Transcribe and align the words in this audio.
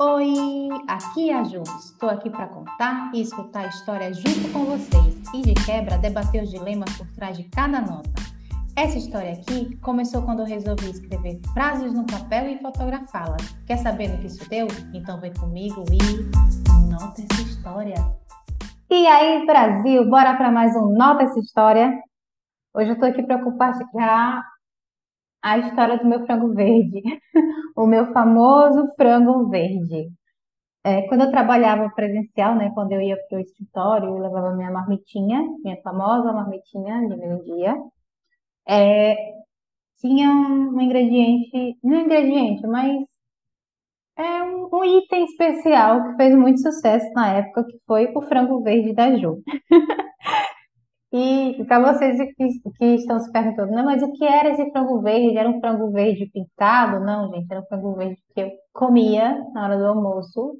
Oi, 0.00 0.68
aqui 0.86 1.28
é 1.28 1.34
a 1.34 1.42
Ju. 1.42 1.60
Estou 1.80 2.08
aqui 2.08 2.30
para 2.30 2.46
contar 2.46 3.10
e 3.12 3.20
escutar 3.20 3.64
a 3.64 3.66
história 3.66 4.14
junto 4.14 4.52
com 4.52 4.64
vocês 4.64 5.16
e 5.34 5.42
de 5.42 5.54
quebra 5.54 5.98
debater 5.98 6.44
os 6.44 6.50
dilemas 6.50 6.96
por 6.96 7.06
trás 7.16 7.36
de 7.36 7.42
cada 7.44 7.80
nota. 7.80 8.08
Essa 8.76 8.96
história 8.96 9.32
aqui 9.32 9.74
começou 9.78 10.22
quando 10.22 10.38
eu 10.38 10.46
resolvi 10.46 10.88
escrever 10.88 11.40
frases 11.52 11.92
no 11.92 12.06
papel 12.06 12.48
e 12.48 12.58
fotografá-las. 12.58 13.42
Quer 13.66 13.78
saber 13.78 14.06
no 14.06 14.18
que 14.18 14.28
isso 14.28 14.48
deu? 14.48 14.68
Então 14.94 15.20
vem 15.20 15.34
comigo 15.34 15.84
e 15.90 16.88
nota 16.88 17.20
essa 17.20 17.42
história. 17.42 17.96
E 18.88 19.04
aí, 19.04 19.44
Brasil, 19.44 20.08
bora 20.08 20.36
para 20.36 20.52
mais 20.52 20.76
um 20.76 20.96
Nota 20.96 21.24
essa 21.24 21.40
história. 21.40 21.92
Hoje 22.72 22.90
eu 22.90 22.94
estou 22.94 23.08
aqui 23.08 23.24
para 23.24 23.42
compartilhar 23.42 24.44
a 25.42 25.58
história 25.58 25.98
do 25.98 26.06
meu 26.06 26.24
frango 26.26 26.54
verde, 26.54 27.02
o 27.76 27.86
meu 27.86 28.12
famoso 28.12 28.88
frango 28.96 29.48
verde. 29.48 30.10
É, 30.84 31.02
quando 31.08 31.22
eu 31.22 31.30
trabalhava 31.30 31.90
presencial, 31.90 32.54
né, 32.54 32.70
quando 32.74 32.92
eu 32.92 33.00
ia 33.00 33.16
para 33.28 33.38
o 33.38 33.40
escritório, 33.40 34.08
eu 34.08 34.18
levava 34.18 34.54
minha 34.54 34.70
marmitinha, 34.70 35.42
minha 35.62 35.80
famosa 35.82 36.32
marmitinha 36.32 37.00
de 37.08 37.16
meio-dia, 37.16 37.74
é, 38.68 39.16
tinha 40.00 40.30
um 40.30 40.80
ingrediente, 40.80 41.76
não 41.82 41.98
é 41.98 42.02
ingrediente, 42.02 42.66
mas 42.66 43.04
é 44.16 44.42
um, 44.42 44.68
um, 44.72 44.84
item 44.84 45.24
especial 45.24 46.10
que 46.10 46.16
fez 46.16 46.34
muito 46.34 46.60
sucesso 46.60 47.10
na 47.14 47.34
época, 47.34 47.64
que 47.64 47.78
foi 47.86 48.12
o 48.14 48.22
frango 48.22 48.62
verde 48.62 48.92
da 48.94 49.16
Ju. 49.16 49.42
E 51.12 51.64
para 51.66 51.92
vocês 51.92 52.18
que, 52.36 52.70
que, 52.78 52.84
estão 52.96 53.18
se 53.18 53.32
perguntando, 53.32 53.72
não, 53.72 53.84
mas 53.84 54.02
o 54.02 54.12
que 54.12 54.24
era 54.24 54.50
esse 54.50 54.70
frango 54.70 55.00
verde? 55.00 55.38
Era 55.38 55.48
um 55.48 55.60
frango 55.60 55.90
verde 55.90 56.30
pintado? 56.32 57.00
Não, 57.04 57.32
gente, 57.32 57.50
era 57.50 57.60
um 57.60 57.66
frango 57.66 57.94
verde 57.96 58.20
que 58.34 58.40
eu 58.42 58.50
comia 58.74 59.42
na 59.54 59.64
hora 59.64 59.78
do 59.78 59.86
almoço, 59.86 60.56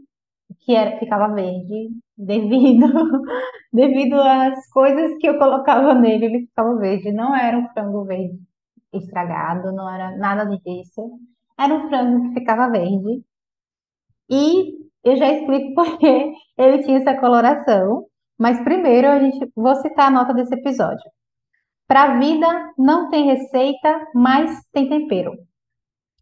que 0.61 0.75
era, 0.75 0.99
ficava 0.99 1.35
verde 1.35 1.91
devido, 2.17 2.87
devido 3.73 4.15
às 4.21 4.69
coisas 4.71 5.19
que 5.19 5.29
eu 5.29 5.39
colocava 5.39 5.95
nele, 5.95 6.27
ele 6.27 6.41
ficava 6.47 6.77
verde. 6.79 7.13
Não 7.13 7.35
era 7.37 7.59
um 7.59 7.69
frango 7.69 8.05
verde 8.05 8.39
estragado, 8.93 9.73
não 9.73 9.93
era 9.93 10.17
nada 10.17 10.47
disso. 10.47 11.19
Era 11.59 11.75
um 11.75 11.89
frango 11.89 12.29
que 12.29 12.41
ficava 12.41 12.71
verde. 12.71 13.23
E 14.31 14.79
eu 15.05 15.17
já 15.17 15.31
explico 15.33 15.75
porque 15.77 16.33
ele 16.57 16.83
tinha 16.85 16.99
essa 16.99 17.19
coloração. 17.21 18.07
Mas 18.39 18.63
primeiro 18.63 19.09
a 19.09 19.19
gente 19.19 19.51
vou 19.57 19.75
citar 19.77 20.07
a 20.07 20.11
nota 20.11 20.33
desse 20.33 20.55
episódio. 20.55 21.11
Para 21.87 22.05
a 22.05 22.19
vida 22.19 22.47
não 22.79 23.11
tem 23.11 23.27
receita, 23.27 24.07
mas 24.15 24.63
tem 24.73 24.89
tempero. 24.89 25.33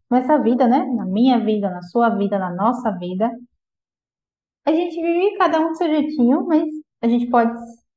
Nessa 0.09 0.37
vida, 0.39 0.67
né? 0.67 0.85
Na 0.85 1.05
minha 1.05 1.39
vida, 1.39 1.69
na 1.69 1.81
sua 1.83 2.09
vida, 2.09 2.39
na 2.39 2.49
nossa 2.49 2.89
vida, 2.91 3.29
a 4.65 4.71
gente 4.71 4.95
vive 4.95 5.37
cada 5.37 5.59
um 5.59 5.69
do 5.69 5.75
seu 5.77 5.87
jeitinho, 5.87 6.45
mas 6.47 6.63
a 7.01 7.07
gente 7.07 7.29
pode 7.29 7.53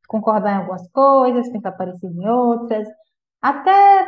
concordar 0.06 0.54
em 0.54 0.58
algumas 0.58 0.88
coisas, 0.90 1.50
pensar 1.50 1.72
parecido 1.72 2.20
em 2.20 2.28
outras, 2.28 2.86
até 3.40 4.06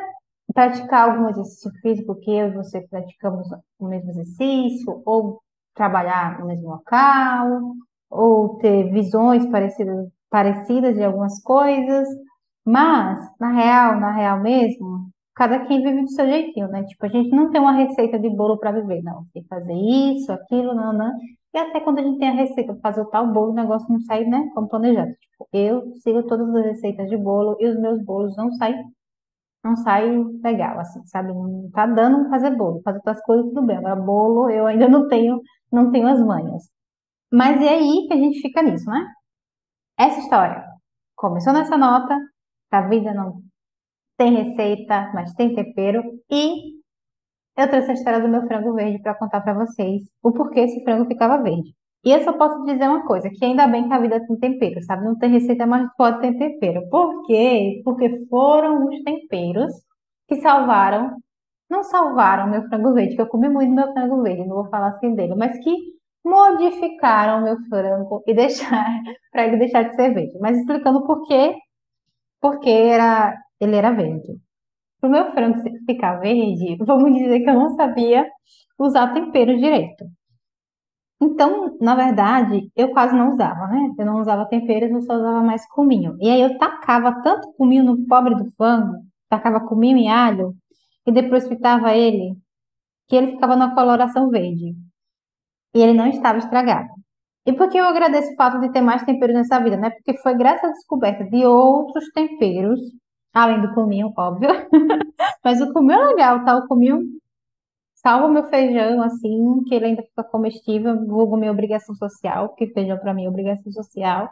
praticar 0.53 1.09
algum 1.09 1.29
exercício 1.29 1.71
físico 1.81 2.17
que 2.17 2.31
eu 2.31 2.49
e 2.49 2.55
você 2.55 2.81
praticamos 2.89 3.49
o 3.79 3.87
mesmo 3.87 4.11
exercício, 4.11 5.03
ou 5.07 5.41
trabalhar 5.75 6.41
no 6.41 6.47
mesmo 6.47 6.69
local, 6.71 7.75
ou 8.13 8.59
ter 8.59 8.91
visões 8.93 9.47
parecidas, 9.51 10.09
parecidas 10.31 10.95
de 10.95 11.03
algumas 11.03 11.43
coisas, 11.43 12.09
mas, 12.65 13.19
na 13.41 13.51
real, 13.53 13.99
na 14.01 14.13
real 14.13 14.41
mesmo, 14.41 15.09
cada 15.35 15.61
quem 15.67 15.83
vive 15.83 16.03
do 16.03 16.11
seu 16.11 16.27
jeitinho, 16.27 16.69
né? 16.69 16.85
Tipo, 16.85 17.07
a 17.07 17.09
gente 17.09 17.31
não 17.31 17.51
tem 17.51 17.61
uma 17.61 17.73
receita 17.73 18.19
de 18.19 18.29
bolo 18.31 18.59
para 18.59 18.73
viver, 18.73 19.03
não. 19.03 19.25
Tem 19.33 19.43
que 19.43 19.49
fazer 19.49 19.73
isso, 19.75 20.31
aquilo, 20.33 20.75
não, 20.75 20.93
não. 20.93 21.11
E 21.55 21.59
até 21.59 21.81
quando 21.81 21.99
a 21.99 22.03
gente 22.03 22.19
tem 22.19 22.29
a 22.29 22.33
receita 22.33 22.73
para 22.75 22.83
fazer 22.83 23.01
o 23.03 23.11
tal 23.11 23.33
bolo, 23.33 23.53
o 23.53 23.55
negócio 23.55 23.91
não 23.91 24.01
sai, 24.01 24.25
né, 24.25 24.49
como 24.55 24.69
planejado. 24.69 25.11
Tipo, 25.13 25.49
eu 25.53 25.95
sigo 26.03 26.23
todas 26.25 26.55
as 26.55 26.65
receitas 26.67 27.09
de 27.09 27.17
bolo 27.17 27.57
e 27.61 27.67
os 27.67 27.79
meus 27.81 28.03
bolos 28.05 28.37
não 28.37 28.53
saem, 28.53 28.77
não 29.65 29.77
saem 29.77 30.41
legal, 30.43 30.79
assim, 30.81 31.05
sabe? 31.07 31.33
Não 31.33 31.71
tá 31.73 31.87
dando 31.87 32.29
fazer 32.31 32.51
bolo, 32.57 32.83
fazer 32.85 32.99
outras 32.99 33.23
coisas 33.23 33.47
tudo 33.49 33.63
bem. 33.67 33.77
Agora, 33.79 33.97
bolo 33.97 34.51
eu 34.51 34.67
ainda 34.67 34.89
não 34.89 35.09
tenho, 35.09 35.41
não 35.73 35.91
tenho 35.91 36.09
as 36.09 36.21
manhas. 36.25 36.65
Mas 37.33 37.61
é 37.63 37.71
aí 37.71 38.07
que 38.07 38.13
a 38.13 38.17
gente 38.17 38.41
fica 38.41 38.63
nisso, 38.63 38.91
né? 38.91 39.07
Essa 39.99 40.21
história 40.21 40.63
começou 41.17 41.53
nessa 41.53 41.79
nota, 41.79 42.19
a 42.71 42.89
vida 42.89 43.15
não 43.15 43.41
tem 44.19 44.35
receita, 44.35 45.11
mas 45.15 45.33
tem 45.35 45.55
tempero, 45.55 46.03
e 46.31 46.81
eu 47.57 47.71
trouxe 47.71 47.91
a 47.91 47.95
história 47.95 48.21
do 48.21 48.29
meu 48.29 48.47
frango 48.47 48.75
verde 48.75 49.01
para 49.03 49.15
contar 49.15 49.41
para 49.41 49.55
vocês 49.55 50.03
o 50.23 50.33
porquê 50.33 50.61
esse 50.61 50.83
frango 50.85 51.07
ficava 51.07 51.43
verde. 51.43 51.75
E 52.05 52.11
eu 52.11 52.21
só 52.23 52.33
posso 52.33 52.65
dizer 52.65 52.89
uma 52.89 53.07
coisa, 53.07 53.31
que 53.31 53.45
ainda 53.45 53.67
bem 53.67 53.87
que 53.89 53.95
a 53.95 54.01
vida 54.01 54.27
tem 54.27 54.39
tempero, 54.39 54.83
sabe? 54.83 55.05
Não 55.05 55.17
tem 55.17 55.31
receita, 55.31 55.67
mas 55.67 55.89
pode 55.97 56.21
ter 56.21 56.37
tempero. 56.37 56.89
Por 56.91 57.25
quê? 57.27 57.81
Porque 57.85 58.27
foram 58.29 58.89
os 58.89 59.03
temperos 59.05 59.73
que 60.29 60.37
salvaram, 60.41 61.17
não 61.71 61.83
salvaram 61.85 62.51
meu 62.51 62.63
frango 62.69 62.93
verde, 62.93 63.17
que 63.17 63.23
eu 63.23 63.29
comi 63.29 63.49
muito 63.49 63.73
meu 63.73 63.93
frango 63.93 64.23
verde, 64.23 64.47
não 64.47 64.57
vou 64.57 64.69
falar 64.69 64.89
assim 64.89 65.15
dele, 65.15 65.35
mas 65.35 65.59
que 65.63 65.93
modificaram 66.25 67.43
meu 67.43 67.57
frango 67.69 68.23
e 68.27 68.35
deixar 68.35 68.87
para 69.31 69.47
ele 69.47 69.57
deixar 69.59 69.85
de 69.85 69.97
ser 69.97 70.15
verde. 70.15 70.39
Mas 70.41 70.59
explicando 70.59 71.05
por 71.07 71.27
quê, 71.27 71.55
porque 72.41 72.71
era, 72.71 73.37
ele 73.61 73.77
era 73.77 73.93
verde. 73.93 74.39
Para 75.01 75.09
o 75.09 75.13
meu 75.13 75.33
frango 75.33 75.59
ficar 75.87 76.19
verde, 76.21 76.77
vamos 76.85 77.15
dizer 77.15 77.41
que 77.41 77.51
eu 77.51 77.55
não 77.55 77.71
sabia 77.77 78.29
usar 78.79 79.13
tempero 79.15 79.57
direito. 79.57 80.05
Então, 81.21 81.77
na 81.81 81.95
verdade, 81.95 82.69
eu 82.75 82.91
quase 82.93 83.15
não 83.15 83.31
usava, 83.33 83.69
né? 83.69 83.93
Eu 83.97 84.07
não 84.07 84.21
usava 84.21 84.49
temperos, 84.49 84.91
eu 84.91 85.03
só 85.03 85.15
usava 85.15 85.41
mais 85.41 85.65
cominho. 85.69 86.17
E 86.21 86.29
aí 86.29 86.41
eu 86.41 86.59
tacava 86.59 87.23
tanto 87.23 87.53
cominho 87.53 87.85
no 87.85 88.07
pobre 88.09 88.35
do 88.35 88.51
frango, 88.57 88.97
tacava 89.29 89.61
cominho 89.61 89.99
e 89.99 90.09
alho, 90.09 90.53
e 91.07 91.13
depois 91.13 91.47
fritava 91.47 91.95
ele, 91.95 92.37
que 93.09 93.17
ele 93.17 93.33
ficava 93.33 93.55
na 93.57 93.75
coloração 93.75 94.31
verde 94.31 94.75
e 95.75 95.81
ele 95.81 95.95
não 95.95 96.07
estava 96.07 96.39
estragado. 96.39 96.89
E 97.45 97.53
por 97.53 97.69
que 97.69 97.79
eu 97.79 97.85
agradeço 97.85 98.33
o 98.33 98.37
fato 98.37 98.61
de 98.61 98.71
ter 98.73 98.81
mais 98.81 99.03
temperos 99.05 99.35
nessa 99.35 99.59
vida, 99.59 99.77
né? 99.77 99.91
Porque 99.91 100.17
foi 100.19 100.35
graças 100.37 100.71
à 100.71 100.73
descoberta 100.73 101.25
de 101.25 101.45
outros 101.45 102.09
temperos, 102.13 102.81
além 103.35 103.61
do 103.61 103.75
cominho, 103.75 104.13
óbvio. 104.17 104.51
Mas 105.45 105.61
o 105.61 105.73
cominho 105.73 106.01
é 106.01 106.07
legal, 106.09 106.45
tá? 106.45 106.57
O 106.57 106.69
cominho 106.69 107.01
salva 107.97 108.29
meu 108.29 108.45
feijão, 108.49 109.03
assim, 109.03 109.63
que 109.67 109.75
ele 109.75 109.87
ainda 109.87 110.03
fica 110.03 110.25
comestível, 110.25 111.07
vulgo 111.07 111.37
minha 111.37 111.53
obrigação 111.53 111.95
social, 111.97 112.49
porque 112.51 112.69
feijão 112.69 112.99
para 112.99 113.15
mim 113.15 113.25
é 113.25 113.29
obrigação 113.29 113.73
social. 113.73 114.29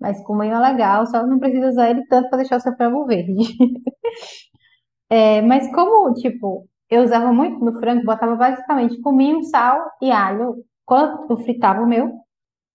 Mas 0.00 0.22
cominho 0.24 0.54
é 0.54 0.60
legal, 0.60 1.06
só 1.06 1.26
não 1.26 1.38
precisa 1.38 1.68
usar 1.68 1.90
ele 1.90 2.06
tanto 2.06 2.28
para 2.30 2.38
deixar 2.38 2.56
o 2.56 2.60
seu 2.60 2.74
frango 2.76 3.06
verde. 3.06 3.34
é, 5.10 5.42
mas 5.42 5.70
como, 5.74 6.12
tipo, 6.14 6.66
eu 6.90 7.02
usava 7.04 7.32
muito 7.32 7.64
no 7.64 7.78
frango, 7.78 8.04
botava 8.04 8.36
basicamente 8.36 9.00
cominho, 9.00 9.42
sal 9.44 9.78
e 10.02 10.10
alho 10.10 10.64
quando 10.90 11.30
eu 11.30 11.36
fritava 11.38 11.82
o 11.82 11.86
meu, 11.86 12.10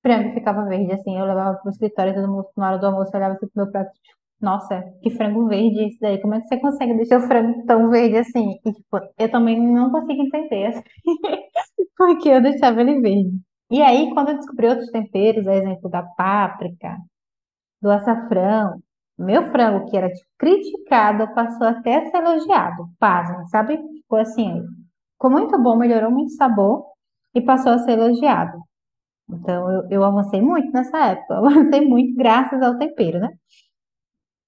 frango 0.02 0.34
ficava 0.34 0.64
verde, 0.66 0.94
assim, 0.94 1.18
eu 1.20 1.26
levava 1.26 1.58
pro 1.58 1.70
escritório 1.70 2.14
todo 2.16 2.30
mundo, 2.31 2.48
na 2.56 2.70
hora 2.70 2.80
do 2.80 2.86
almoço, 2.86 3.12
olhava 3.14 3.34
assim 3.34 3.48
pro 3.48 3.64
meu 3.64 3.72
prato, 3.74 3.92
tipo, 3.92 4.16
nossa, 4.40 4.81
que 5.03 5.09
frango 5.09 5.48
verde 5.50 5.84
esse 5.84 6.00
daí, 6.00 6.22
como 6.22 6.36
é 6.36 6.40
que 6.40 6.48
você 6.48 6.58
consegue 6.58 6.94
deixar 6.94 7.20
o 7.20 7.28
frango 7.28 7.66
tão 7.66 7.90
verde 7.90 8.18
assim? 8.18 8.58
E, 8.66 8.72
tipo, 8.72 9.00
eu 9.18 9.30
também 9.30 9.62
não 9.62 9.92
consigo 9.92 10.22
entender, 10.22 10.68
assim, 10.68 10.81
porque 11.98 12.30
eu 12.30 12.42
deixava 12.42 12.80
ele 12.80 13.02
verde. 13.02 13.38
E 13.70 13.81
aí, 13.81 14.14
quando 14.14 14.30
eu 14.30 14.38
descobri 14.38 14.68
outros 14.70 14.92
temperos, 14.92 15.46
a 15.46 15.54
exemplo 15.56 15.90
da 15.90 16.04
páprica, 16.04 16.96
do 17.81 17.92
açafrão, 17.92 18.80
meu 19.20 19.52
frango, 19.52 19.90
que 19.90 19.98
era 19.98 20.09
tipo, 20.09 20.28
criticado, 20.40 21.34
passou 21.36 21.68
até 21.68 21.98
a 21.98 22.12
ser 22.12 22.18
elogiado. 22.18 22.88
Pasma, 22.98 23.46
sabe? 23.48 23.78
Ficou 24.04 24.20
assim, 24.20 24.64
ficou 25.14 25.31
muito 25.31 25.62
bom, 25.62 25.75
melhorou 25.75 26.12
muito 26.12 26.30
o 26.30 26.36
sabor 26.38 26.94
e 27.35 27.41
passou 27.41 27.73
a 27.73 27.79
ser 27.79 27.91
elogiado. 27.91 28.57
Então, 29.30 29.69
eu, 29.71 29.89
eu 29.89 30.04
avancei 30.04 30.42
muito 30.42 30.71
nessa 30.71 30.98
época, 31.07 31.36
eu 31.36 31.45
avancei 31.45 31.81
muito 31.81 32.15
graças 32.15 32.62
ao 32.62 32.77
tempero, 32.77 33.19
né? 33.19 33.30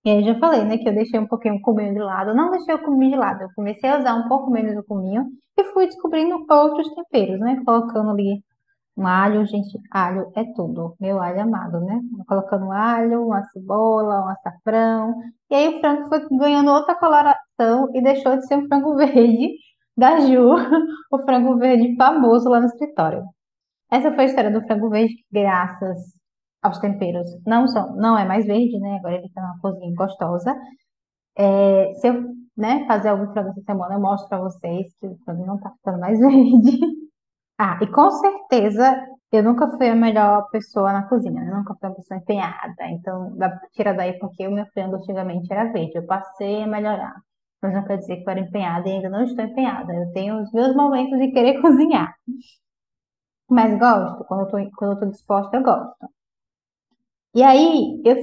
E 0.05 0.09
aí, 0.09 0.23
já 0.23 0.39
falei, 0.39 0.63
né, 0.63 0.77
que 0.77 0.87
eu 0.87 0.93
deixei 0.93 1.19
um 1.19 1.27
pouquinho 1.27 1.55
o 1.55 1.61
cominho 1.61 1.93
de 1.93 1.99
lado. 1.99 2.29
Eu 2.29 2.35
não 2.35 2.49
deixei 2.49 2.73
o 2.73 2.83
cominho 2.83 3.11
de 3.11 3.17
lado, 3.17 3.41
eu 3.43 3.49
comecei 3.55 3.89
a 3.89 3.99
usar 3.99 4.15
um 4.15 4.27
pouco 4.29 4.49
menos 4.49 4.77
o 4.77 4.83
cominho 4.83 5.25
e 5.57 5.63
fui 5.73 5.87
descobrindo 5.87 6.45
outros 6.49 6.93
temperos, 6.93 7.39
né? 7.39 7.61
Colocando 7.65 8.11
ali 8.11 8.41
um 8.95 9.05
alho, 9.05 9.45
gente, 9.45 9.77
alho 9.91 10.31
é 10.35 10.43
tudo, 10.55 10.95
meu 10.99 11.21
alho 11.21 11.41
amado, 11.41 11.79
né? 11.81 11.99
Colocando 12.27 12.71
alho, 12.71 13.27
uma 13.27 13.43
cebola, 13.51 14.25
um 14.25 14.29
açafrão. 14.29 15.13
E 15.49 15.55
aí 15.55 15.77
o 15.77 15.79
frango 15.81 16.07
foi 16.09 16.27
ganhando 16.37 16.71
outra 16.71 16.95
coloração 16.95 17.89
e 17.93 18.01
deixou 18.01 18.37
de 18.37 18.47
ser 18.47 18.57
um 18.57 18.67
frango 18.67 18.95
verde 18.97 19.49
da 19.97 20.19
Ju, 20.21 20.53
o 21.11 21.19
frango 21.25 21.57
verde 21.57 21.95
famoso 21.95 22.49
lá 22.49 22.59
no 22.59 22.67
escritório. 22.67 23.23
Essa 23.91 24.13
foi 24.13 24.25
a 24.25 24.27
história 24.27 24.51
do 24.51 24.65
frango 24.67 24.89
verde, 24.89 25.15
que 25.15 25.25
graças 25.31 25.99
aos 26.61 26.79
temperos 26.79 27.29
não 27.45 27.67
são, 27.67 27.95
não 27.95 28.17
é 28.17 28.25
mais 28.25 28.45
verde, 28.45 28.79
né? 28.79 28.97
Agora 28.97 29.15
ele 29.15 29.29
tá 29.33 29.41
numa 29.41 29.59
cozinha 29.59 29.93
gostosa. 29.95 30.55
É, 31.37 31.93
se 31.95 32.07
eu 32.07 32.23
né, 32.57 32.85
fazer 32.87 33.09
algum 33.09 33.31
frango 33.33 33.49
essa 33.51 33.61
semana, 33.61 33.95
eu 33.95 34.01
mostro 34.01 34.29
para 34.29 34.39
vocês 34.41 34.93
que 34.99 35.07
o 35.07 35.17
frango 35.25 35.45
não 35.45 35.59
tá 35.59 35.71
ficando 35.71 35.99
mais 35.99 36.19
verde. 36.21 36.79
Ah, 37.57 37.79
e 37.81 37.87
com 37.87 38.09
certeza 38.11 39.07
eu 39.31 39.43
nunca 39.43 39.69
fui 39.77 39.89
a 39.89 39.95
melhor 39.95 40.49
pessoa 40.51 40.93
na 40.93 41.07
cozinha, 41.07 41.41
né? 41.41 41.51
Nunca 41.51 41.75
fui 41.75 41.89
uma 41.89 41.95
pessoa 41.95 42.19
empenhada. 42.19 42.75
Então, 42.89 43.35
dá, 43.37 43.59
tira 43.73 43.93
daí 43.93 44.17
porque 44.19 44.47
o 44.47 44.51
meu 44.51 44.65
frango 44.67 44.95
antigamente 44.97 45.51
era 45.51 45.71
verde. 45.71 45.95
Eu 45.97 46.05
passei 46.05 46.63
a 46.63 46.67
melhorar. 46.67 47.15
Mas 47.61 47.73
não 47.73 47.85
quer 47.85 47.97
dizer 47.97 48.17
que 48.17 48.23
eu 48.23 48.31
era 48.31 48.39
empenhada 48.39 48.87
e 48.87 48.91
ainda 48.93 49.09
não 49.09 49.23
estou 49.23 49.43
empenhada. 49.43 49.93
Eu 49.93 50.11
tenho 50.13 50.41
os 50.41 50.51
meus 50.51 50.75
momentos 50.75 51.17
de 51.19 51.31
querer 51.31 51.59
cozinhar. 51.61 52.15
Mas 53.49 53.77
gosto, 53.79 54.23
quando 54.25 54.41
eu 54.41 54.47
tô, 54.47 54.71
quando 54.75 54.91
eu 54.93 54.99
tô 54.99 55.05
disposta, 55.07 55.57
eu 55.57 55.63
gosto. 55.63 56.09
E 57.33 57.43
aí, 57.43 58.01
eu 58.05 58.15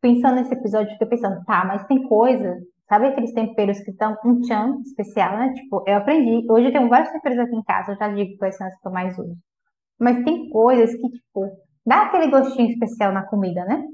pensando 0.00 0.36
nesse 0.36 0.54
episódio, 0.54 0.92
fiquei 0.92 1.08
pensando, 1.08 1.44
tá, 1.44 1.64
mas 1.64 1.86
tem 1.86 2.06
coisas, 2.06 2.62
sabe 2.88 3.06
aqueles 3.06 3.32
temperos 3.32 3.80
que 3.80 3.90
estão 3.90 4.16
um 4.24 4.40
tchan 4.42 4.80
especial, 4.84 5.38
né? 5.38 5.52
Tipo, 5.54 5.82
eu 5.86 5.96
aprendi, 5.96 6.46
hoje 6.50 6.66
eu 6.68 6.72
tenho 6.72 6.88
vários 6.88 7.10
temperos 7.10 7.38
aqui 7.38 7.56
em 7.56 7.64
casa, 7.64 7.92
eu 7.92 7.96
já 7.96 8.08
digo 8.08 8.36
quais 8.38 8.56
são 8.56 8.66
as 8.66 8.78
que 8.78 8.86
eu 8.86 8.92
mais 8.92 9.18
uso. 9.18 9.36
Mas 9.98 10.24
tem 10.24 10.48
coisas 10.50 10.94
que, 10.94 11.08
tipo, 11.10 11.50
dá 11.84 12.02
aquele 12.02 12.28
gostinho 12.28 12.70
especial 12.70 13.12
na 13.12 13.26
comida, 13.26 13.64
né? 13.64 13.84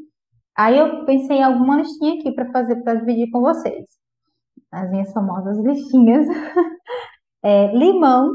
Aí 0.57 0.77
eu 0.79 1.05
pensei 1.07 1.39
em 1.39 1.43
alguma 1.43 1.79
listinha 1.79 2.21
aqui 2.21 2.33
para 2.33 2.51
fazer, 2.53 2.77
para 2.83 2.97
dividir 2.97 3.31
com 3.31 3.41
vocês. 3.41 3.87
As 4.73 4.91
minhas 4.91 5.13
famosas 5.13 5.59
listinhas. 5.59 6.27
É, 7.45 7.75
limão 7.77 8.31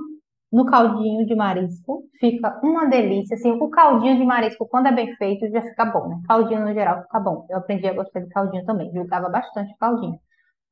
no 0.51 0.65
caldinho 0.65 1.25
de 1.25 1.35
marisco, 1.35 2.03
fica 2.19 2.59
uma 2.63 2.87
delícia. 2.87 3.35
Assim, 3.35 3.51
o 3.51 3.69
caldinho 3.69 4.17
de 4.17 4.25
marisco, 4.25 4.67
quando 4.67 4.87
é 4.87 4.91
bem 4.91 5.15
feito, 5.15 5.49
já 5.49 5.61
fica 5.61 5.85
bom, 5.85 6.09
né? 6.09 6.21
Caldinho 6.27 6.65
no 6.65 6.73
geral 6.73 7.03
fica 7.03 7.19
bom. 7.19 7.45
Eu 7.49 7.57
aprendi 7.57 7.87
a 7.87 7.93
gostar 7.93 8.21
de 8.21 8.29
caldinho 8.29 8.65
também, 8.65 8.91
jogava 8.93 9.29
bastante 9.29 9.75
caldinho. 9.77 10.19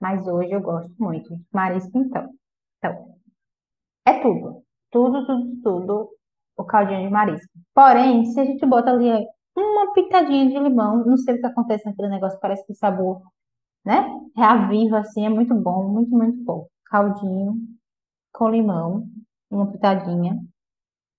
Mas 0.01 0.27
hoje 0.27 0.51
eu 0.51 0.61
gosto 0.61 0.91
muito 0.99 1.35
de 1.35 1.43
marisco, 1.53 1.97
então. 1.97 2.29
Então, 2.79 3.15
é 4.05 4.19
tudo. 4.21 4.63
Tudo, 4.91 5.25
tudo, 5.25 5.61
tudo 5.63 6.09
o 6.57 6.63
caldinho 6.63 7.01
de 7.03 7.09
marisco. 7.09 7.51
Porém, 7.73 8.25
se 8.25 8.39
a 8.39 8.45
gente 8.45 8.65
bota 8.65 8.91
ali 8.91 9.09
uma 9.55 9.93
pitadinha 9.93 10.47
de 10.49 10.59
limão, 10.59 11.05
não 11.05 11.17
sei 11.17 11.35
o 11.35 11.39
que 11.39 11.45
acontece 11.45 11.85
naquele 11.85 12.09
negócio, 12.09 12.39
parece 12.39 12.65
que 12.65 12.73
o 12.73 12.75
sabor, 12.75 13.21
né? 13.85 14.05
Reaviva, 14.35 14.99
assim, 14.99 15.25
é 15.25 15.29
muito 15.29 15.53
bom, 15.55 15.87
muito, 15.89 16.11
muito 16.11 16.43
bom. 16.43 16.67
Caldinho 16.85 17.55
com 18.33 18.49
limão 18.49 19.07
uma 19.49 19.71
pitadinha. 19.71 20.37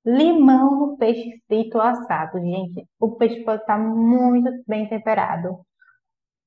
Limão 0.04 0.78
no 0.78 0.96
peixe 0.96 1.42
frito 1.48 1.80
assado, 1.80 2.38
gente. 2.40 2.86
O 3.00 3.16
peixe 3.16 3.42
pode 3.44 3.62
estar 3.62 3.78
muito 3.78 4.50
bem 4.66 4.88
temperado, 4.88 5.60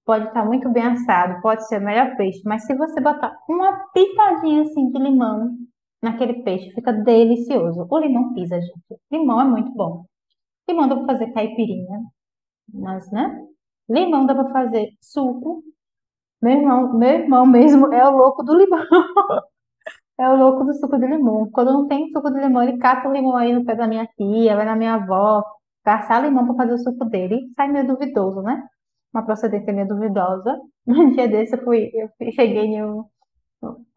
pode 0.05 0.27
estar 0.27 0.45
muito 0.45 0.69
bem 0.69 0.83
assado, 0.83 1.41
pode 1.41 1.67
ser 1.67 1.81
o 1.81 1.85
melhor 1.85 2.15
peixe, 2.15 2.41
mas 2.45 2.65
se 2.65 2.75
você 2.75 3.01
botar 3.01 3.37
uma 3.49 3.89
pitadinha 3.93 4.63
assim 4.63 4.89
de 4.91 4.99
limão 4.99 5.57
naquele 6.01 6.43
peixe, 6.43 6.71
fica 6.71 6.93
delicioso. 6.93 7.85
O 7.89 7.99
limão 7.99 8.33
pisa, 8.33 8.59
gente. 8.61 9.01
Limão 9.11 9.41
é 9.41 9.45
muito 9.45 9.71
bom. 9.73 10.05
Limão 10.69 10.87
dá 10.87 10.95
para 10.95 11.07
fazer 11.07 11.33
caipirinha, 11.33 12.01
mas, 12.73 13.11
né? 13.11 13.45
Limão 13.89 14.25
dá 14.25 14.35
para 14.35 14.51
fazer 14.51 14.89
suco. 15.01 15.63
Meu 16.41 16.53
irmão, 16.59 16.93
meu 16.97 17.09
irmão 17.09 17.45
mesmo 17.45 17.93
é 17.93 18.07
o 18.07 18.15
louco 18.17 18.43
do 18.43 18.55
limão. 18.57 18.79
É 20.19 20.27
o 20.29 20.35
louco 20.35 20.65
do 20.65 20.73
suco 20.73 20.97
de 20.99 21.07
limão. 21.07 21.49
Quando 21.51 21.71
não 21.73 21.87
tem 21.87 22.09
suco 22.11 22.29
de 22.31 22.39
limão, 22.39 22.61
ele 22.63 22.77
cata 22.77 23.07
o 23.07 23.13
limão 23.13 23.37
aí 23.37 23.53
no 23.53 23.65
pé 23.65 23.75
da 23.75 23.87
minha 23.87 24.05
tia, 24.17 24.55
vai 24.55 24.65
na 24.65 24.75
minha 24.75 24.95
avó, 24.95 25.43
caçar 25.83 26.21
limão 26.23 26.45
para 26.45 26.55
fazer 26.55 26.73
o 26.73 26.77
suco 26.77 27.05
dele. 27.05 27.49
Sai 27.55 27.69
meio 27.69 27.87
duvidoso, 27.87 28.41
né? 28.41 28.67
Uma 29.13 29.23
procedência 29.25 29.73
meio 29.73 29.87
duvidosa. 29.87 30.59
Um 30.87 31.11
dia 31.11 31.27
desse 31.27 31.55
eu 31.55 31.63
fui, 31.63 31.89
eu 31.93 32.09
cheguei 32.33 32.65
em 32.65 32.83
um, 32.83 33.05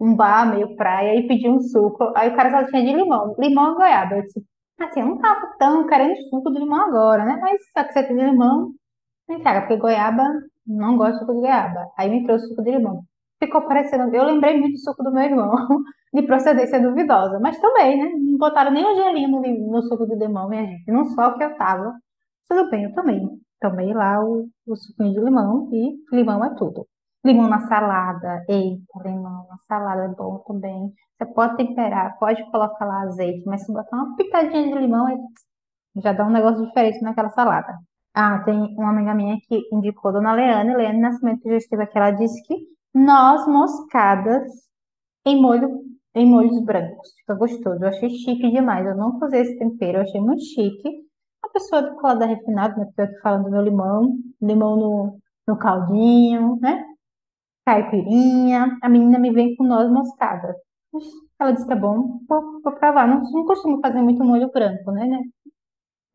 um 0.00 0.14
bar 0.16 0.48
meio 0.54 0.76
praia 0.76 1.14
e 1.18 1.26
pedi 1.26 1.48
um 1.48 1.60
suco. 1.60 2.12
Aí 2.16 2.30
o 2.30 2.36
cara 2.36 2.50
só 2.50 2.70
tinha 2.70 2.82
de 2.84 2.92
limão, 2.92 3.34
limão 3.38 3.72
e 3.72 3.76
goiaba. 3.76 4.16
Eu 4.16 4.22
disse, 4.22 4.44
assim, 4.80 5.00
eu 5.00 5.06
não 5.06 5.18
tava 5.18 5.54
tão 5.58 5.86
querendo 5.86 6.16
suco 6.30 6.52
de 6.52 6.58
limão 6.60 6.82
agora, 6.88 7.24
né? 7.24 7.38
Mas 7.40 7.60
só 7.72 7.84
que 7.84 7.92
você 7.92 8.02
tem 8.04 8.16
limão, 8.16 8.72
me 9.28 9.36
entrega, 9.36 9.62
porque 9.62 9.76
goiaba, 9.76 10.24
não 10.66 10.96
gosto 10.96 11.14
de 11.14 11.18
suco 11.20 11.32
de 11.34 11.40
goiaba. 11.40 11.88
Aí 11.98 12.10
me 12.10 12.24
trouxe 12.24 12.48
suco 12.48 12.62
de 12.62 12.70
limão. 12.72 13.02
Ficou 13.42 13.62
parecendo, 13.62 14.14
eu 14.14 14.24
lembrei 14.24 14.58
muito 14.58 14.74
do 14.74 14.78
suco 14.78 15.02
do 15.02 15.12
meu 15.12 15.24
irmão. 15.24 15.52
de 16.12 16.22
procedência 16.22 16.80
duvidosa. 16.80 17.40
Mas 17.40 17.58
também, 17.58 17.98
né? 17.98 18.12
Não 18.14 18.38
botaram 18.38 18.70
nem 18.70 18.84
o 18.84 18.94
gelinho 18.94 19.28
no, 19.28 19.40
no 19.40 19.82
suco 19.82 20.06
de 20.06 20.14
limão, 20.14 20.48
minha 20.48 20.66
gente. 20.66 20.90
Não 20.92 21.06
só 21.06 21.28
o 21.28 21.38
que 21.38 21.44
eu 21.44 21.56
tava. 21.56 21.94
Tudo 22.48 22.70
bem, 22.70 22.84
eu 22.84 22.94
também. 22.94 23.28
Tomei 23.60 23.94
lá 23.94 24.22
o, 24.22 24.48
o 24.66 24.74
de 24.74 25.20
limão 25.20 25.70
e 25.72 25.96
limão 26.12 26.44
é 26.44 26.54
tudo. 26.54 26.86
Limão 27.24 27.48
na 27.48 27.60
salada. 27.60 28.44
Eita, 28.48 28.82
limão 29.04 29.46
na 29.48 29.56
salada 29.68 30.04
é 30.04 30.08
bom 30.08 30.38
também. 30.46 30.92
Você 31.16 31.26
pode 31.32 31.56
temperar, 31.56 32.18
pode 32.18 32.42
colocar 32.50 32.84
lá 32.84 33.02
azeite, 33.02 33.44
mas 33.46 33.64
se 33.64 33.72
botar 33.72 33.96
uma 33.96 34.16
pitadinha 34.16 34.64
de 34.64 34.78
limão, 34.78 35.06
já 35.96 36.12
dá 36.12 36.26
um 36.26 36.30
negócio 36.30 36.66
diferente 36.66 37.00
naquela 37.02 37.30
salada. 37.30 37.78
Ah, 38.14 38.40
tem 38.44 38.56
uma 38.76 38.90
amiga 38.90 39.14
minha 39.14 39.38
que 39.40 39.68
indicou 39.72 40.12
Dona 40.12 40.34
Leane. 40.34 40.74
Leane 40.76 41.00
Nascimento 41.00 41.48
já 41.48 41.56
esteve 41.56 41.82
aqui. 41.82 41.98
Ela 41.98 42.10
disse 42.10 42.42
que 42.46 42.54
noz 42.94 43.46
moscadas 43.46 44.50
em 45.24 45.40
molho 45.40 45.82
em 46.14 46.26
molhos 46.26 46.60
brancos. 46.64 47.14
Fica 47.20 47.34
gostoso. 47.34 47.82
Eu 47.82 47.88
achei 47.88 48.10
chique 48.10 48.50
demais. 48.50 48.86
Eu 48.86 48.96
não 48.96 49.18
usei 49.22 49.42
esse 49.42 49.58
tempero, 49.58 49.98
eu 49.98 50.02
achei 50.02 50.20
muito 50.20 50.42
chique. 50.44 51.06
A 51.42 51.48
pessoa 51.48 51.82
do 51.82 51.96
colada 51.96 52.26
refinado, 52.26 52.78
né? 52.78 52.86
Porque 52.86 53.02
eu 53.02 53.14
tô 53.14 53.20
falando 53.22 53.44
do 53.44 53.50
meu 53.50 53.62
limão, 53.62 54.18
limão 54.40 54.76
no, 54.76 55.18
no 55.46 55.58
caldinho, 55.58 56.58
né? 56.60 56.84
Caipirinha. 57.66 58.78
A 58.82 58.88
menina 58.88 59.18
me 59.18 59.32
vem 59.32 59.56
com 59.56 59.64
noz 59.64 59.90
moscada. 59.90 60.54
Ela 61.38 61.52
disse 61.52 61.66
que 61.66 61.72
é 61.72 61.76
bom, 61.76 62.20
vou, 62.28 62.62
vou 62.62 62.72
provar. 62.74 63.08
Não, 63.08 63.22
não 63.32 63.44
costumo 63.46 63.80
fazer 63.80 64.02
muito 64.02 64.24
molho 64.24 64.50
branco, 64.52 64.90
né? 64.92 65.06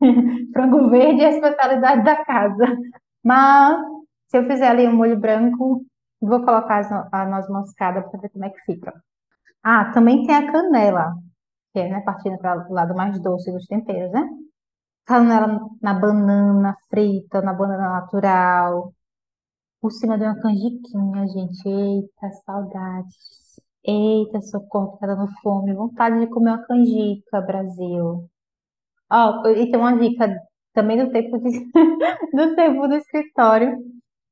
Frango 0.52 0.90
verde 0.90 1.22
é 1.22 1.26
a 1.26 1.30
especialidade 1.30 2.04
da 2.04 2.24
casa. 2.24 2.76
Mas, 3.24 3.80
se 4.28 4.38
eu 4.38 4.44
fizer 4.46 4.68
ali 4.68 4.86
um 4.86 4.96
molho 4.96 5.18
branco, 5.18 5.84
vou 6.20 6.44
colocar 6.44 6.82
a 7.12 7.26
noz 7.26 7.48
moscada 7.48 8.02
para 8.02 8.20
ver 8.20 8.30
como 8.30 8.44
é 8.44 8.50
que 8.50 8.60
fica. 8.62 8.92
Ah, 9.62 9.92
também 9.92 10.26
tem 10.26 10.34
a 10.36 10.52
canela, 10.52 11.14
que 11.72 11.80
é, 11.80 11.88
né, 11.90 12.00
partindo 12.02 12.38
para 12.38 12.68
o 12.68 12.74
lado 12.74 12.94
mais 12.94 13.20
doce 13.22 13.52
dos 13.52 13.66
temperos, 13.66 14.12
né? 14.12 14.28
Canela 15.06 15.60
na 15.82 15.94
banana 15.94 16.76
frita, 16.90 17.42
na 17.42 17.54
banana 17.54 17.90
natural, 18.00 18.92
por 19.80 19.92
cima 19.92 20.18
de 20.18 20.24
uma 20.24 20.40
canjiquinha, 20.40 21.26
gente. 21.28 21.68
Eita, 21.68 22.30
saudades. 22.44 23.60
Eita, 23.84 24.40
socorro, 24.42 24.98
tá 24.98 25.06
dando 25.06 25.28
fome. 25.42 25.74
Vontade 25.74 26.20
de 26.20 26.26
comer 26.28 26.50
uma 26.52 26.66
canjica, 26.66 27.40
Brasil. 27.42 28.28
Ó, 29.10 29.46
e 29.48 29.70
tem 29.70 29.80
uma 29.80 29.96
dica 29.98 30.28
também 30.74 30.98
do 31.04 31.10
tempo, 31.10 31.38
de, 31.38 31.70
do 32.32 32.54
tempo 32.54 32.88
do 32.88 32.94
escritório. 32.96 33.76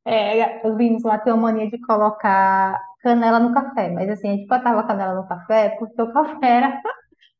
É, 0.04 0.66
os 0.66 0.76
meninos 0.76 1.02
lá 1.02 1.18
têm 1.18 1.32
a 1.32 1.36
mania 1.36 1.68
de 1.68 1.80
colocar 1.80 2.80
canela 3.02 3.38
no 3.40 3.52
café, 3.54 3.90
mas 3.90 4.08
assim, 4.10 4.28
a 4.28 4.32
gente 4.32 4.46
botava 4.46 4.86
canela 4.86 5.14
no 5.14 5.26
café 5.28 5.70
porque 5.78 6.00
o 6.00 6.12
café 6.12 6.48
era 6.58 6.82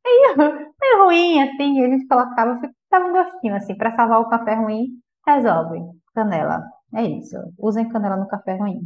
meio, 0.81 1.05
ruim, 1.05 1.43
assim, 1.43 1.79
e 1.81 1.85
a 1.85 1.89
gente 1.89 2.07
colocava, 2.07 2.61
ficava 2.61 3.09
um 3.09 3.13
gostinho, 3.13 3.55
assim, 3.57 3.77
para 3.77 3.95
salvar 3.97 4.21
o 4.21 4.29
café 4.29 4.55
ruim, 4.55 4.87
resolve, 5.27 5.81
canela, 6.15 6.63
é 6.95 7.03
isso, 7.05 7.37
usem 7.59 7.89
canela 7.89 8.17
no 8.17 8.29
café 8.29 8.57
ruim. 8.57 8.81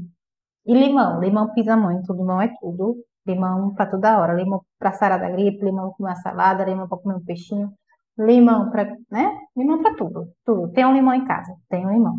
E 0.66 0.74
limão, 0.74 1.20
limão 1.20 1.52
pisa 1.54 1.76
muito, 1.76 2.12
limão 2.12 2.40
é 2.40 2.48
tudo, 2.60 2.96
limão 3.26 3.74
para 3.74 3.90
toda 3.90 4.18
hora, 4.18 4.34
limão 4.34 4.62
para 4.78 4.92
sarar 4.92 5.20
da 5.20 5.30
gripe, 5.30 5.64
limão 5.64 5.88
para 5.88 5.96
comer 5.96 6.10
uma 6.10 6.16
salada, 6.16 6.64
limão 6.64 6.88
para 6.88 6.98
comer 6.98 7.16
um 7.16 7.24
peixinho, 7.24 7.72
limão 8.18 8.70
para, 8.70 8.96
né, 9.10 9.38
limão 9.56 9.82
para 9.82 9.94
tudo, 9.96 10.28
tudo, 10.44 10.72
tem 10.72 10.84
um 10.84 10.94
limão 10.94 11.14
em 11.14 11.24
casa, 11.24 11.54
tem 11.68 11.86
um 11.86 11.92
limão. 11.92 12.18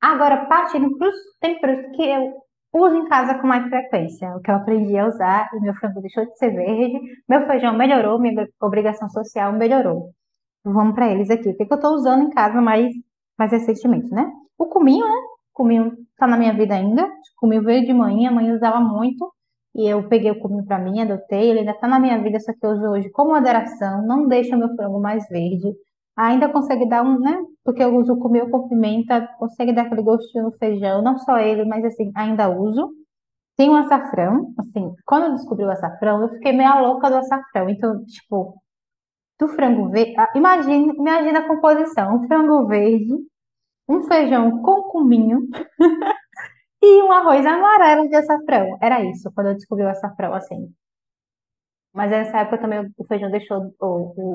Agora, 0.00 0.46
partindo 0.46 0.96
para 0.98 1.08
os 1.08 1.16
temperos 1.40 1.96
que 1.96 2.02
eu 2.02 2.34
uso 2.74 2.96
em 2.96 3.08
casa 3.08 3.38
com 3.38 3.46
mais 3.46 3.68
frequência. 3.68 4.36
O 4.36 4.40
que 4.40 4.50
eu 4.50 4.56
aprendi 4.56 4.96
a 4.98 5.06
usar 5.06 5.48
e 5.54 5.60
meu 5.60 5.74
frango 5.74 6.00
deixou 6.00 6.26
de 6.26 6.36
ser 6.36 6.50
verde, 6.50 7.00
meu 7.28 7.46
feijão 7.46 7.74
melhorou, 7.74 8.18
minha 8.18 8.46
obrigação 8.60 9.08
social 9.08 9.52
melhorou. 9.52 10.10
Vamos 10.64 10.94
para 10.94 11.10
eles 11.10 11.30
aqui. 11.30 11.50
O 11.50 11.56
que, 11.56 11.66
eu 11.70 11.76
estou 11.76 11.94
usando 11.94 12.24
em 12.24 12.30
casa 12.30 12.60
mais, 12.60 12.92
mais 13.38 13.52
recentemente, 13.52 14.10
né? 14.10 14.30
O 14.58 14.66
cominho, 14.66 15.06
né? 15.06 15.16
O 15.52 15.54
cominho 15.54 15.92
tá 16.16 16.26
na 16.26 16.36
minha 16.36 16.52
vida 16.54 16.74
ainda. 16.74 17.06
O 17.06 17.10
cominho 17.36 17.62
veio 17.62 17.86
de 17.86 17.92
manhã, 17.92 18.30
a 18.30 18.32
mãe 18.32 18.52
usava 18.52 18.80
muito. 18.80 19.32
E 19.74 19.88
eu 19.88 20.08
peguei 20.08 20.30
o 20.30 20.38
cominho 20.38 20.64
para 20.64 20.78
mim, 20.78 21.00
adotei. 21.00 21.50
Ele 21.50 21.60
ainda 21.60 21.74
tá 21.74 21.88
na 21.88 21.98
minha 21.98 22.22
vida, 22.22 22.38
só 22.40 22.52
que 22.52 22.64
eu 22.64 22.70
uso 22.70 22.86
hoje 22.90 23.10
com 23.10 23.26
moderação. 23.26 24.06
Não 24.06 24.28
deixa 24.28 24.56
meu 24.56 24.74
frango 24.76 25.00
mais 25.00 25.28
verde. 25.28 25.74
Ainda 26.16 26.48
consegue 26.48 26.88
dar 26.88 27.02
um, 27.02 27.18
né? 27.18 27.42
Porque 27.64 27.82
eu 27.82 27.94
uso 27.96 28.16
comer 28.18 28.48
com 28.50 28.68
pimenta, 28.68 29.28
consegue 29.38 29.72
dar 29.72 29.82
aquele 29.82 30.02
gostinho 30.02 30.44
no 30.44 30.52
feijão, 30.52 31.02
não 31.02 31.18
só 31.18 31.38
ele, 31.38 31.64
mas 31.64 31.84
assim, 31.84 32.12
ainda 32.14 32.48
uso. 32.48 32.92
Tem 33.56 33.70
o 33.70 33.76
açafrão, 33.76 34.52
assim, 34.58 34.92
quando 35.06 35.26
eu 35.26 35.32
descobri 35.34 35.64
o 35.64 35.70
açafrão, 35.70 36.22
eu 36.22 36.28
fiquei 36.30 36.52
meio 36.52 36.80
louca 36.80 37.08
do 37.08 37.16
açafrão. 37.16 37.68
Então, 37.68 38.04
tipo, 38.04 38.60
do 39.38 39.48
frango 39.48 39.90
verde, 39.90 40.14
ah, 40.18 40.30
imagina, 40.34 40.92
imagina 40.94 41.40
a 41.40 41.46
composição, 41.48 42.16
um 42.16 42.26
frango 42.26 42.66
verde, 42.66 43.14
um 43.88 44.02
feijão 44.04 44.62
com 44.62 44.82
cominho 44.84 45.48
e 46.84 47.02
um 47.02 47.10
arroz 47.12 47.44
amarelo 47.46 48.08
de 48.08 48.16
açafrão. 48.16 48.78
Era 48.80 49.02
isso, 49.04 49.30
quando 49.34 49.48
eu 49.48 49.54
descobri 49.54 49.84
o 49.84 49.88
açafrão, 49.90 50.34
assim. 50.34 50.72
Mas 51.92 52.10
nessa 52.10 52.38
época 52.40 52.58
também 52.60 52.80
o 52.98 53.04
feijão 53.06 53.30
deixou, 53.30 53.58
o, 53.80 53.86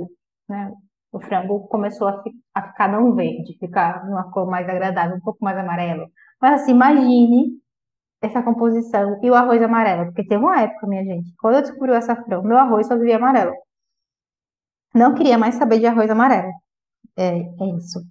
o, 0.05 0.09
né, 0.47 0.71
o 1.11 1.19
frango 1.19 1.67
começou 1.67 2.07
a, 2.07 2.21
fi- 2.23 2.31
a 2.55 2.67
ficar 2.69 2.87
não 2.89 3.13
verde, 3.15 3.57
ficar 3.59 4.05
numa 4.05 4.31
cor 4.31 4.47
mais 4.49 4.67
agradável, 4.69 5.17
um 5.17 5.21
pouco 5.21 5.43
mais 5.43 5.57
amarelo. 5.57 6.07
Mas 6.41 6.61
assim, 6.61 6.71
imagine 6.71 7.59
essa 8.21 8.43
composição 8.43 9.19
e 9.23 9.31
o 9.31 9.35
arroz 9.35 9.61
amarelo, 9.63 10.07
porque 10.07 10.25
teve 10.27 10.43
uma 10.43 10.61
época, 10.61 10.87
minha 10.87 11.05
gente, 11.05 11.33
quando 11.39 11.55
eu 11.57 11.63
descobri 11.63 11.91
o 11.91 11.95
açafrão, 11.97 12.43
meu 12.43 12.57
arroz 12.57 12.87
só 12.87 12.97
vivia 12.97 13.17
amarelo. 13.17 13.53
Não 14.93 15.13
queria 15.15 15.37
mais 15.37 15.55
saber 15.55 15.79
de 15.79 15.85
arroz 15.87 16.09
amarelo. 16.09 16.51
É, 17.17 17.39
é 17.39 17.77
isso. 17.77 18.01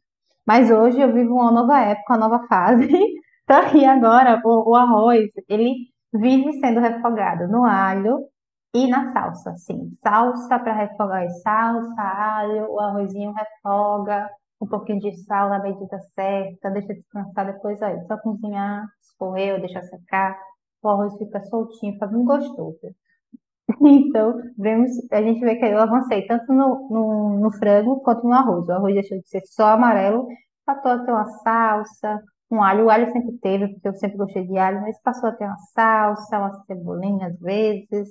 Mas 0.47 0.71
hoje 0.71 1.01
eu 1.01 1.13
vivo 1.15 1.35
uma 1.35 1.53
nova 1.53 1.81
época, 1.81 2.15
uma 2.15 2.29
nova 2.29 2.49
fase. 2.49 2.89
Então, 3.49 3.75
e 3.77 3.85
agora 3.87 4.43
o, 4.45 4.73
o 4.73 4.75
arroz, 4.77 5.31
ele 5.49 5.89
vive 6.13 6.53
sendo 6.61 6.81
refogado 6.81 7.49
no 7.49 7.65
alho 7.65 8.27
e 8.75 8.87
na 8.87 9.11
salsa, 9.11 9.57
sim. 9.57 9.97
Salsa 10.03 10.59
para 10.59 10.75
refogar 10.75 11.23
é 11.25 11.31
salsa, 11.31 12.03
alho, 12.03 12.71
o 12.71 12.79
arrozinho 12.79 13.33
refoga, 13.33 14.29
um 14.61 14.67
pouquinho 14.67 15.01
de 15.01 15.17
sal 15.25 15.49
na 15.49 15.61
medida 15.61 15.99
certa, 16.15 16.71
deixa 16.71 16.93
descansar 16.93 17.47
depois 17.47 17.81
aí. 17.81 17.99
Só 18.07 18.19
cozinhar, 18.19 18.87
escorrer, 19.01 19.59
deixar 19.61 19.83
secar, 19.85 20.39
o 20.83 20.89
arroz 20.91 21.17
fica 21.17 21.43
soltinho, 21.47 21.95
fica 21.95 22.07
bem 22.07 22.25
gostoso. 22.25 22.79
Então, 23.81 24.35
vemos, 24.59 24.91
a 25.13 25.23
gente 25.23 25.41
vê 25.41 25.57
que 25.57 25.65
eu 25.65 25.79
avancei 25.79 26.27
tanto 26.27 26.53
no, 26.53 26.89
no, 26.91 27.39
no 27.41 27.53
frango 27.53 28.01
quanto 28.01 28.25
no 28.27 28.33
arroz. 28.35 28.67
O 28.67 28.73
arroz 28.73 28.95
deixou 28.95 29.19
de 29.19 29.29
ser 29.29 29.43
só 29.47 29.69
amarelo, 29.69 30.27
passou 30.67 30.93
a 30.93 30.99
ter 31.05 31.13
uma 31.13 31.27
salsa, 31.27 32.23
um 32.51 32.63
alho. 32.63 32.87
O 32.87 32.91
alho 32.91 33.11
sempre 33.13 33.39
teve, 33.39 33.69
porque 33.69 33.89
eu 33.89 33.95
sempre 33.95 34.17
gostei 34.19 34.47
de 34.47 34.59
alho, 34.59 34.81
mas 34.83 35.01
passou 35.03 35.29
a 35.29 35.33
ter 35.33 35.45
uma 35.45 35.57
salsa, 35.75 36.39
uma 36.39 36.65
cebolinha 36.65 37.29
às 37.29 37.39
vezes. 37.41 38.09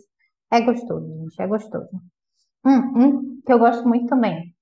É 0.51 0.61
gostoso, 0.61 1.07
gente, 1.07 1.41
é 1.41 1.47
gostoso. 1.47 1.89
Hum, 2.65 2.79
um 2.97 3.41
que 3.45 3.53
eu 3.53 3.59
gosto 3.59 3.87
muito 3.87 4.07
também. 4.07 4.53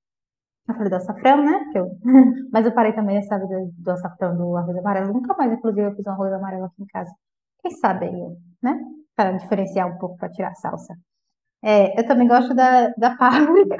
Eu 0.67 0.75
falei 0.75 0.89
do 0.89 0.95
açafrão, 0.95 1.43
né? 1.45 1.65
Que 1.71 1.79
eu... 1.79 1.87
Mas 2.51 2.65
eu 2.65 2.73
parei 2.73 2.93
também 2.93 3.17
essa 3.17 3.37
vida 3.39 3.55
do 3.77 3.91
açafrão 3.91 4.35
do 4.37 4.55
arroz 4.57 4.77
amarelo. 4.77 5.13
Nunca 5.13 5.35
mais, 5.37 5.51
inclusive, 5.53 5.87
eu 5.87 5.95
fiz 5.95 6.05
um 6.07 6.11
arroz 6.11 6.33
amarelo 6.33 6.65
aqui 6.65 6.83
em 6.83 6.87
casa. 6.87 7.13
Quem 7.61 7.71
sabe 7.71 8.05
aí, 8.07 8.37
né? 8.63 8.79
Para 9.15 9.33
diferenciar 9.33 9.87
um 9.87 9.97
pouco, 9.99 10.17
para 10.17 10.29
tirar 10.31 10.49
a 10.49 10.55
salsa. 10.55 10.95
É, 11.63 11.99
eu 11.99 12.07
também 12.07 12.27
gosto 12.27 12.53
da, 12.55 12.89
da 12.97 13.15
páprica. 13.17 13.77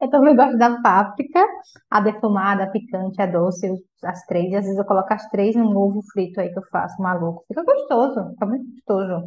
Eu 0.00 0.10
também 0.10 0.36
gosto 0.36 0.56
da 0.56 0.80
páprica, 0.80 1.44
a 1.90 2.00
defumada, 2.00 2.64
a 2.64 2.70
picante, 2.70 3.20
a 3.20 3.26
doce, 3.26 3.68
as 4.04 4.24
três. 4.26 4.50
E 4.52 4.56
às 4.56 4.64
vezes 4.64 4.78
eu 4.78 4.84
coloco 4.84 5.12
as 5.12 5.28
três 5.28 5.56
num 5.56 5.76
ovo 5.76 6.02
frito 6.12 6.40
aí 6.40 6.52
que 6.52 6.58
eu 6.58 6.62
faço, 6.70 7.00
maluco. 7.02 7.44
Fica 7.48 7.64
gostoso, 7.64 8.30
fica 8.30 8.46
muito 8.46 8.64
gostoso. 8.70 9.26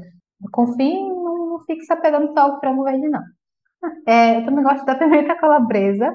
Confie, 0.52 1.00
não, 1.10 1.50
não 1.52 1.60
fique 1.66 1.84
se 1.84 1.94
apegando 1.94 2.34
só 2.34 2.52
ao 2.52 2.60
frango 2.60 2.84
verde, 2.86 3.10
não. 3.10 3.22
É, 4.08 4.38
eu 4.40 4.46
também 4.46 4.64
gosto 4.64 4.86
da 4.86 4.96
pimenta 4.96 5.36
calabresa. 5.38 6.14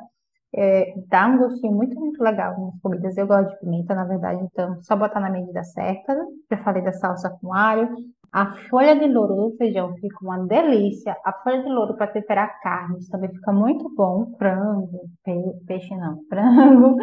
É, 0.55 0.95
dá 1.09 1.27
um 1.27 1.39
gostinho 1.39 1.73
muito, 1.75 1.99
muito 2.01 2.23
legal 2.23 2.59
nas 2.59 2.81
comidas. 2.81 3.17
Eu 3.17 3.27
gosto 3.27 3.51
de 3.51 3.61
pimenta, 3.61 3.95
na 3.95 4.05
verdade, 4.05 4.41
então 4.43 4.83
só 4.83 4.97
botar 4.97 5.21
na 5.21 5.31
medida 5.31 5.63
certa. 5.65 6.17
Já 6.51 6.59
falei 6.65 6.83
da 6.83 6.93
salsa 6.93 7.31
com 7.41 7.53
alho. 7.55 7.89
A 8.33 8.53
folha 8.69 8.95
de 8.99 9.07
louro 9.07 9.35
do 9.51 9.57
feijão 9.57 9.95
fica 9.97 10.19
uma 10.23 10.39
delícia. 10.47 11.17
A 11.25 11.33
folha 11.43 11.63
de 11.63 11.69
louro 11.71 11.97
para 11.97 12.09
temperar 12.13 12.61
carnes 12.61 13.09
também 13.09 13.31
fica 13.31 13.53
muito 13.53 13.89
bom. 13.95 14.35
Frango, 14.39 15.09
pe- 15.25 15.65
peixe 15.67 15.95
não, 15.97 16.21
frango, 16.29 16.97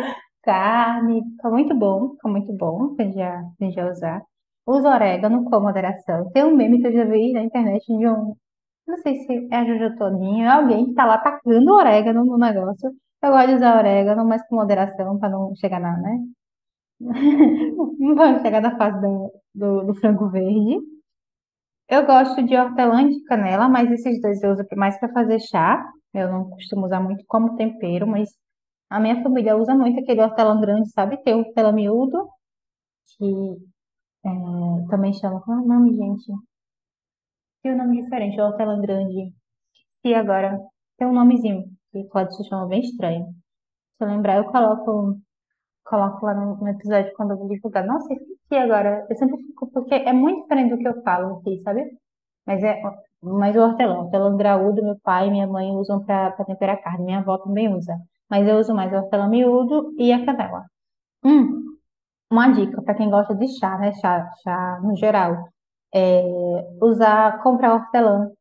carne, 0.43 1.23
fica 1.31 1.49
muito 1.49 1.75
bom, 1.75 2.11
fica 2.11 2.29
muito 2.29 2.53
bom. 2.53 2.93
Aprendi 2.93 3.21
a, 3.21 3.39
aprendi 3.41 3.79
a 3.79 3.91
usar. 3.91 4.21
Uso 4.67 4.87
orégano 4.87 5.43
com 5.45 5.59
moderação. 5.59 6.29
Tem 6.31 6.43
um 6.45 6.55
meme 6.55 6.79
que 6.81 6.87
eu 6.87 6.93
já 6.93 7.03
vi 7.05 7.33
na 7.33 7.41
internet 7.43 7.85
de 7.85 8.07
um 8.07 8.35
não 8.87 8.97
sei 8.97 9.15
se 9.17 9.47
é 9.51 9.57
a 9.57 9.65
Jojo 9.65 9.83
é 9.85 10.47
alguém 10.47 10.87
que 10.87 10.93
tá 10.93 11.05
lá 11.05 11.17
tacando 11.17 11.71
orégano 11.73 12.25
no 12.25 12.37
negócio. 12.37 12.91
Eu 13.23 13.31
gosto 13.31 13.47
de 13.49 13.55
usar 13.55 13.77
orégano, 13.77 14.25
mas 14.25 14.45
com 14.47 14.55
moderação, 14.57 15.17
para 15.19 15.29
não 15.29 15.55
chegar 15.55 15.79
na, 15.79 15.97
né? 15.97 16.19
Não 17.99 18.41
chegar 18.41 18.61
na 18.61 18.77
fase 18.77 18.99
do, 19.01 19.31
do, 19.55 19.83
do 19.87 19.95
frango 19.95 20.29
verde. 20.29 20.79
Eu 21.87 22.05
gosto 22.05 22.41
de 22.43 22.55
hortelã 22.55 23.03
e 23.03 23.09
de 23.11 23.23
canela, 23.25 23.69
mas 23.69 23.91
esses 23.91 24.21
dois 24.21 24.41
eu 24.41 24.51
uso 24.51 24.63
mais 24.75 24.99
para 24.99 25.11
fazer 25.13 25.39
chá. 25.39 25.83
Eu 26.13 26.31
não 26.31 26.49
costumo 26.49 26.85
usar 26.85 26.99
muito 27.01 27.23
como 27.27 27.55
tempero, 27.55 28.07
mas 28.07 28.29
a 28.89 28.99
minha 28.99 29.21
família 29.23 29.57
usa 29.57 29.75
muito 29.75 29.99
aquele 29.99 30.21
hortelã 30.21 30.59
grande, 30.59 30.89
sabe? 30.91 31.17
Tem 31.23 31.35
o 31.35 31.39
hortelã 31.39 31.71
miúdo, 31.71 32.29
que 33.17 33.25
é, 34.25 34.29
também 34.89 35.13
chama. 35.13 35.41
Qual 35.41 35.59
é 35.59 35.61
o 35.61 35.65
nome, 35.67 35.95
gente? 35.95 36.25
Tem 37.61 37.73
um 37.73 37.77
nome 37.77 38.01
diferente, 38.01 38.39
hortelã 38.39 38.79
grande. 38.79 39.33
E 40.03 40.13
agora 40.13 40.59
tem 40.97 41.07
um 41.07 41.13
nomezinho, 41.13 41.65
que 41.91 42.03
pode 42.05 42.35
se 42.35 42.43
chamar 42.47 42.67
bem 42.67 42.81
estranho. 42.81 43.25
Se 43.97 44.05
eu 44.05 44.07
lembrar, 44.07 44.37
eu 44.37 44.45
coloco, 44.51 45.19
coloco 45.83 46.25
lá 46.25 46.33
no, 46.33 46.57
no 46.57 46.67
episódio 46.69 47.13
quando 47.15 47.31
eu 47.31 47.37
vou 47.37 47.47
divulgar. 47.49 47.85
Eu 47.85 47.97
esqueci 47.97 48.55
agora. 48.55 49.05
Eu 49.09 49.15
sempre 49.17 49.37
fico, 49.43 49.67
porque 49.71 49.95
é 49.95 50.13
muito 50.13 50.43
diferente 50.43 50.71
do 50.71 50.77
que 50.77 50.87
eu 50.87 51.01
falo 51.03 51.37
aqui, 51.37 51.61
sabe? 51.63 51.85
Mas 52.45 52.63
é, 52.63 52.81
mas 53.21 53.55
o 53.55 53.59
hortelã, 53.61 53.99
hortelã 53.99 54.37
graúdo, 54.37 54.83
meu 54.83 54.97
pai 55.03 55.27
e 55.27 55.31
minha 55.31 55.47
mãe 55.47 55.71
usam 55.71 56.03
para 56.03 56.31
temperar 56.45 56.81
carne. 56.81 57.05
Minha 57.05 57.19
avó 57.19 57.37
também 57.37 57.73
usa. 57.73 57.97
Mas 58.29 58.47
eu 58.47 58.57
uso 58.57 58.73
mais 58.75 58.91
o 58.93 58.95
hortelã 58.97 59.27
miúdo 59.29 59.93
e 59.97 60.11
a 60.13 60.25
canela. 60.25 60.65
Hum, 61.25 61.77
uma 62.31 62.49
dica 62.51 62.81
para 62.81 62.95
quem 62.95 63.09
gosta 63.09 63.35
de 63.35 63.47
chá, 63.59 63.77
né? 63.79 63.93
Chá, 63.93 64.29
chá 64.43 64.79
no 64.83 64.95
geral. 64.97 65.49
É 65.93 66.23
usar, 66.81 67.41
comprar 67.43 67.73
hortelã 67.75 68.31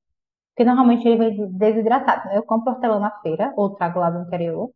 porque 0.55 0.65
normalmente 0.65 1.07
ele 1.09 1.17
vem 1.19 1.53
desidratado, 1.53 2.29
né? 2.29 2.37
Eu 2.37 2.43
compro 2.45 2.73
hortelã 2.73 2.99
na 3.01 3.11
feira, 3.21 3.53
ou 3.57 3.71
trago 3.75 4.01
lá 4.01 4.11
do 4.11 4.21
interior. 4.27 4.71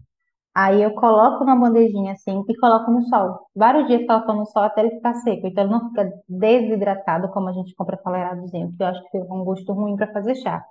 Aí 0.56 0.82
eu 0.82 0.94
coloco 0.94 1.44
na 1.44 1.54
bandejinha 1.54 2.12
assim 2.12 2.42
e 2.48 2.56
coloco 2.56 2.90
no 2.90 3.02
sol. 3.08 3.40
Vários 3.54 3.86
dias 3.88 4.06
colocando 4.06 4.38
no 4.38 4.46
sol 4.46 4.62
até 4.62 4.80
ele 4.80 4.96
ficar 4.96 5.12
seco. 5.16 5.46
Então 5.46 5.64
ele 5.64 5.72
não 5.72 5.88
fica 5.90 6.10
desidratado 6.26 7.28
como 7.30 7.50
a 7.50 7.52
gente 7.52 7.74
compra 7.74 7.98
coleradozinho, 7.98 8.72
que 8.74 8.82
eu 8.82 8.86
acho 8.86 9.02
que 9.02 9.10
fica 9.20 9.34
um 9.34 9.44
gosto 9.44 9.70
ruim 9.74 9.96
para 9.96 10.10
fazer 10.14 10.34
chá. 10.36 10.64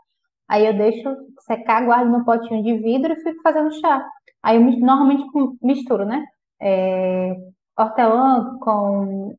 Aí 0.48 0.66
eu 0.66 0.76
deixo 0.76 1.08
secar, 1.42 1.86
guardo 1.86 2.10
no 2.12 2.26
potinho 2.26 2.64
de 2.64 2.78
vidro 2.80 3.14
e 3.14 3.22
fico 3.22 3.42
fazendo 3.44 3.72
chá. 3.80 4.04
Aí 4.42 4.58
eu 4.58 4.80
normalmente 4.80 5.24
misturo, 5.62 6.04
né? 6.06 6.26
É, 6.60 7.36
hortelã 7.78 8.58
com 8.60 9.36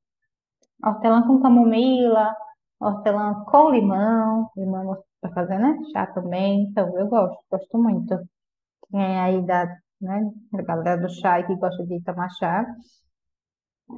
hortelã 0.85 1.23
com 1.27 1.41
camomila, 1.43 2.35
hortelã 2.81 3.45
com 3.51 3.71
limão, 3.71 4.49
limão 4.57 4.97
para 5.21 5.33
fazer, 5.33 5.59
né? 5.59 5.77
Chá 5.93 6.07
também. 6.09 6.65
Então, 6.71 6.97
eu 6.99 7.09
gosto, 7.09 7.39
gosto 7.51 7.79
muito. 7.79 8.15
É 8.95 9.21
aí 9.21 9.43
da, 9.47 9.67
né, 10.01 10.31
da 10.53 10.63
galera 10.63 11.01
do 11.01 11.09
chá 11.09 11.41
e 11.41 11.47
que 11.47 11.55
gosta 11.57 11.85
de 11.87 12.03
tomar 12.03 12.29
chá, 12.31 12.67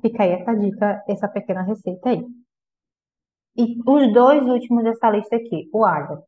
fica 0.02 0.22
aí 0.22 0.32
essa 0.32 0.54
dica, 0.54 1.04
essa 1.08 1.28
pequena 1.28 1.62
receita 1.62 2.10
aí. 2.10 2.24
E 3.56 3.78
os 3.86 4.12
dois 4.12 4.46
últimos 4.46 4.84
dessa 4.84 5.10
lista 5.10 5.36
aqui, 5.36 5.68
o 5.72 5.84
alho. 5.84 6.22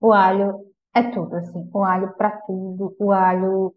O 0.00 0.12
alho 0.12 0.66
é 0.94 1.02
tudo, 1.10 1.36
assim, 1.36 1.70
o 1.72 1.84
alho 1.84 2.14
para 2.16 2.38
tudo, 2.42 2.94
o 2.98 3.12
alho, 3.12 3.74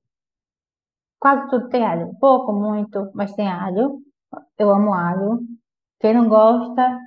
quase 1.19 1.49
tudo 1.49 1.69
tem 1.69 1.85
alho. 1.85 2.13
Pouco, 2.19 2.51
muito, 2.51 3.11
mas 3.13 3.33
tem 3.33 3.47
alho. 3.47 4.01
Eu 4.57 4.69
amo 4.71 4.93
alho. 4.93 5.39
Quem 5.99 6.13
não 6.13 6.27
gosta 6.27 6.99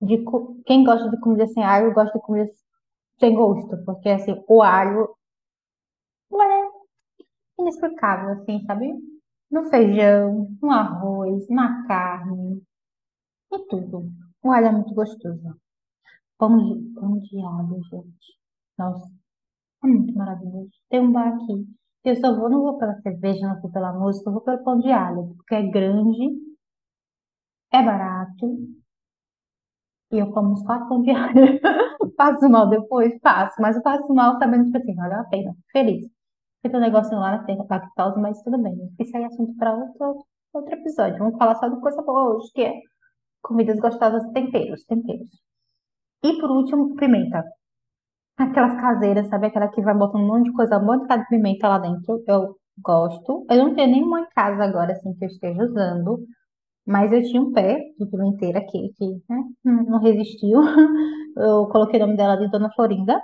de, 0.00 0.24
quem 0.64 0.84
gosta 0.84 1.10
de 1.10 1.20
comida 1.20 1.46
sem 1.48 1.62
alho, 1.62 1.92
gosta 1.92 2.18
de 2.18 2.24
comida 2.24 2.50
sem 3.18 3.34
gosto, 3.34 3.76
porque 3.84 4.08
assim, 4.08 4.42
o 4.48 4.62
alho 4.62 5.14
é 6.32 6.69
inexplicável, 7.60 8.30
assim, 8.34 8.64
sabe? 8.66 8.92
No 9.50 9.68
feijão, 9.70 10.56
no 10.62 10.70
arroz, 10.70 11.48
na 11.48 11.86
carne, 11.86 12.62
em 13.52 13.66
tudo. 13.68 14.10
O 14.42 14.50
alho 14.52 14.66
é 14.66 14.72
muito 14.72 14.94
gostoso. 14.94 15.56
Pão 16.38 16.58
de, 16.58 16.94
pão 16.94 17.20
de 17.20 17.40
alho, 17.40 17.82
gente. 17.90 18.38
Nossa, 18.78 19.08
é 19.84 19.88
muito 19.88 20.14
maravilhoso. 20.14 20.70
Tem 20.90 21.00
um 21.00 21.12
bar 21.12 21.34
aqui. 21.34 21.66
Eu 22.04 22.16
só 22.16 22.36
vou, 22.36 22.50
não 22.50 22.62
vou 22.62 22.78
pela 22.78 23.00
cerveja, 23.02 23.48
não 23.48 23.60
vou 23.60 23.70
pela 23.72 23.92
música, 23.92 24.30
eu 24.30 24.34
vou 24.34 24.42
pelo 24.42 24.64
pão 24.64 24.78
de 24.80 24.90
alho, 24.92 25.34
porque 25.36 25.54
é 25.56 25.62
grande, 25.70 26.38
é 27.72 27.82
barato, 27.82 28.46
e 30.12 30.18
eu 30.18 30.30
como 30.32 30.52
uns 30.52 30.62
quatro 30.62 30.88
pão 30.88 31.02
de 31.02 31.10
alho. 31.10 31.60
Passo 32.16 32.48
mal 32.48 32.68
depois? 32.68 33.18
Passo, 33.20 33.60
mas 33.60 33.76
eu 33.76 33.82
passo 33.82 34.12
mal 34.14 34.38
sabendo, 34.38 34.66
tipo 34.66 34.78
assim, 34.78 34.94
valeu 34.94 35.20
a 35.20 35.24
pena. 35.24 35.56
Feliz. 35.72 36.06
Tem 36.62 36.74
um 36.76 36.80
negocinho 36.80 37.20
lá, 37.20 37.38
tem 37.44 37.56
lactose, 37.68 38.20
mas 38.20 38.42
tudo 38.42 38.58
bem. 38.62 38.76
Isso 38.98 39.16
aí 39.16 39.22
é 39.22 39.26
assunto 39.26 39.56
para 39.56 39.74
outro, 39.74 40.26
outro 40.52 40.74
episódio. 40.74 41.18
Vamos 41.18 41.38
falar 41.38 41.54
só 41.56 41.68
de 41.68 41.80
coisa 41.80 42.02
boa 42.02 42.34
hoje, 42.34 42.52
que 42.54 42.62
é 42.62 42.74
comidas 43.42 43.78
gostosas, 43.80 44.24
temperos, 44.32 44.84
temperos. 44.84 45.30
E 46.22 46.38
por 46.40 46.50
último, 46.50 46.94
pimenta. 46.96 47.44
Aquelas 48.38 48.74
caseiras, 48.80 49.28
sabe? 49.28 49.46
Aquela 49.46 49.68
que 49.68 49.82
vai 49.82 49.94
botando 49.94 50.22
um 50.22 50.26
monte 50.26 50.46
de 50.46 50.52
coisa, 50.52 50.78
um 50.78 50.84
monte 50.86 51.06
de 51.08 51.28
pimenta 51.28 51.68
lá 51.68 51.78
dentro. 51.78 52.22
Eu 52.26 52.56
gosto. 52.82 53.46
Eu 53.50 53.56
não 53.58 53.74
tenho 53.74 53.90
nenhuma 53.90 54.20
em 54.22 54.28
casa 54.30 54.64
agora, 54.64 54.92
assim, 54.92 55.14
que 55.14 55.24
eu 55.24 55.28
esteja 55.28 55.62
usando. 55.64 56.26
Mas 56.86 57.12
eu 57.12 57.22
tinha 57.22 57.42
um 57.42 57.52
pé 57.52 57.78
de 57.98 58.06
pimenteira 58.06 58.58
aqui, 58.60 58.92
que, 58.96 59.06
né, 59.28 59.44
não 59.64 60.00
resistiu. 60.00 60.60
Eu 61.36 61.68
coloquei 61.68 62.00
o 62.00 62.06
nome 62.06 62.16
dela 62.16 62.36
de 62.36 62.50
Dona 62.50 62.70
Florinda. 62.74 63.20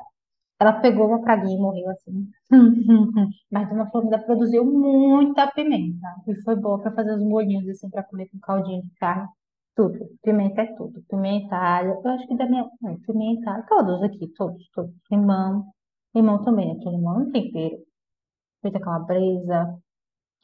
Ela 0.58 0.72
pegou 0.80 1.06
uma 1.08 1.20
praguinha 1.22 1.56
e 1.56 1.60
morreu 1.60 1.88
assim. 1.90 2.28
Mas 3.50 3.68
Dona 3.68 3.90
Florinda 3.90 4.18
produziu 4.18 4.64
muita 4.64 5.46
pimenta. 5.52 6.06
E 6.26 6.34
foi 6.42 6.56
boa 6.56 6.80
para 6.80 6.92
fazer 6.92 7.14
os 7.14 7.22
molhinhos, 7.22 7.68
assim, 7.68 7.90
para 7.90 8.02
comer 8.04 8.28
com 8.30 8.38
caldinho 8.40 8.82
de 8.82 8.90
carne. 8.98 9.28
Tudo. 9.74 9.98
Pimenta 10.22 10.62
é 10.62 10.74
tudo. 10.74 11.02
Pimenta, 11.08 11.56
alho. 11.56 12.00
Eu 12.04 12.10
acho 12.12 12.26
que 12.26 12.36
da 12.36 12.46
minha. 12.46 12.62
é, 12.86 12.96
Pimenta, 13.06 13.50
alho. 13.50 13.66
Todos 13.68 14.02
aqui, 14.02 14.28
todos, 14.28 14.68
todos. 14.70 14.94
Limão. 15.10 15.66
Limão 16.14 16.42
também, 16.44 16.72
aquele 16.72 16.96
limão 16.96 17.20
é 17.20 17.24
um 17.24 17.30
tempero. 17.32 17.78
Feita 18.62 18.80
calabresa. 18.80 19.78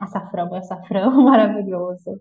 Açafrão, 0.01 0.55
é 0.57 0.59
açafrão 0.59 1.13
maravilhoso. 1.25 2.21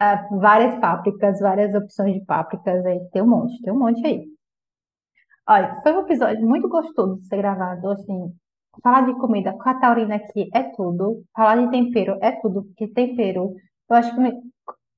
Ah, 0.00 0.28
várias 0.32 0.78
pápricas, 0.80 1.40
várias 1.40 1.74
opções 1.74 2.14
de 2.14 2.24
pápricas 2.24 2.84
aí. 2.86 3.00
Tem 3.10 3.22
um 3.22 3.26
monte, 3.28 3.60
tem 3.62 3.72
um 3.72 3.78
monte 3.78 4.06
aí. 4.06 4.37
Olha, 5.48 5.80
foi 5.82 5.92
um 5.94 6.00
episódio 6.00 6.46
muito 6.46 6.68
gostoso 6.68 7.16
de 7.20 7.26
ser 7.26 7.38
gravado, 7.38 7.90
assim. 7.90 8.32
Falar 8.82 9.02
de 9.06 9.14
comida 9.18 9.52
com 9.54 9.68
a 9.68 9.74
Taurina 9.80 10.16
aqui 10.16 10.48
é 10.54 10.62
tudo. 10.76 11.22
Falar 11.34 11.56
de 11.56 11.70
tempero 11.70 12.16
é 12.22 12.32
tudo, 12.40 12.64
porque 12.64 12.88
tempero, 12.92 13.54
eu 13.90 13.96
acho 13.96 14.14
que 14.14 14.20
me- 14.20 14.40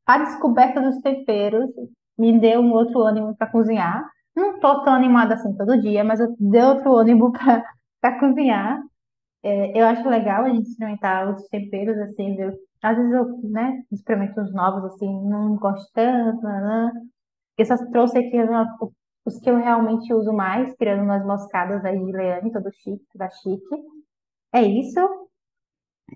a 0.06 0.18
descoberta 0.18 0.80
dos 0.82 0.98
temperos 1.02 1.70
me 2.18 2.38
deu 2.40 2.60
um 2.60 2.72
outro 2.72 3.00
ânimo 3.02 3.36
para 3.36 3.50
cozinhar. 3.50 4.04
Não 4.36 4.60
tô 4.60 4.84
tão 4.84 4.94
animada 4.94 5.34
assim 5.34 5.56
todo 5.56 5.80
dia, 5.80 6.04
mas 6.04 6.20
eu 6.20 6.34
dei 6.38 6.62
outro 6.62 6.96
ânimo 6.96 7.32
para 8.00 8.20
cozinhar. 8.20 8.80
É, 9.44 9.80
eu 9.80 9.86
acho 9.86 10.08
legal 10.08 10.44
a 10.44 10.50
gente 10.50 10.68
experimentar 10.70 11.28
outros 11.28 11.48
temperos, 11.48 11.98
assim, 11.98 12.36
ver. 12.36 12.54
Às 12.82 12.96
vezes 12.98 13.12
eu, 13.12 13.26
né, 13.50 13.82
experimento 13.92 14.40
uns 14.40 14.52
novos, 14.54 14.84
assim, 14.94 15.06
não 15.28 15.56
gosto 15.56 15.90
tanto, 15.94 16.42
né? 16.42 16.92
Eu 17.58 17.66
só 17.66 17.76
trouxe 17.90 18.18
aqui 18.18 18.42
uma- 18.42 18.76
os 19.24 19.38
que 19.38 19.50
eu 19.50 19.56
realmente 19.56 20.12
uso 20.12 20.32
mais, 20.32 20.74
tirando 20.76 21.02
umas 21.02 21.24
moscadas 21.24 21.84
aí 21.84 21.98
de 21.98 22.12
Leane, 22.12 22.52
todo 22.52 22.72
chique, 22.72 23.06
da 23.16 23.28
chique. 23.30 23.76
É 24.52 24.62
isso. 24.62 25.00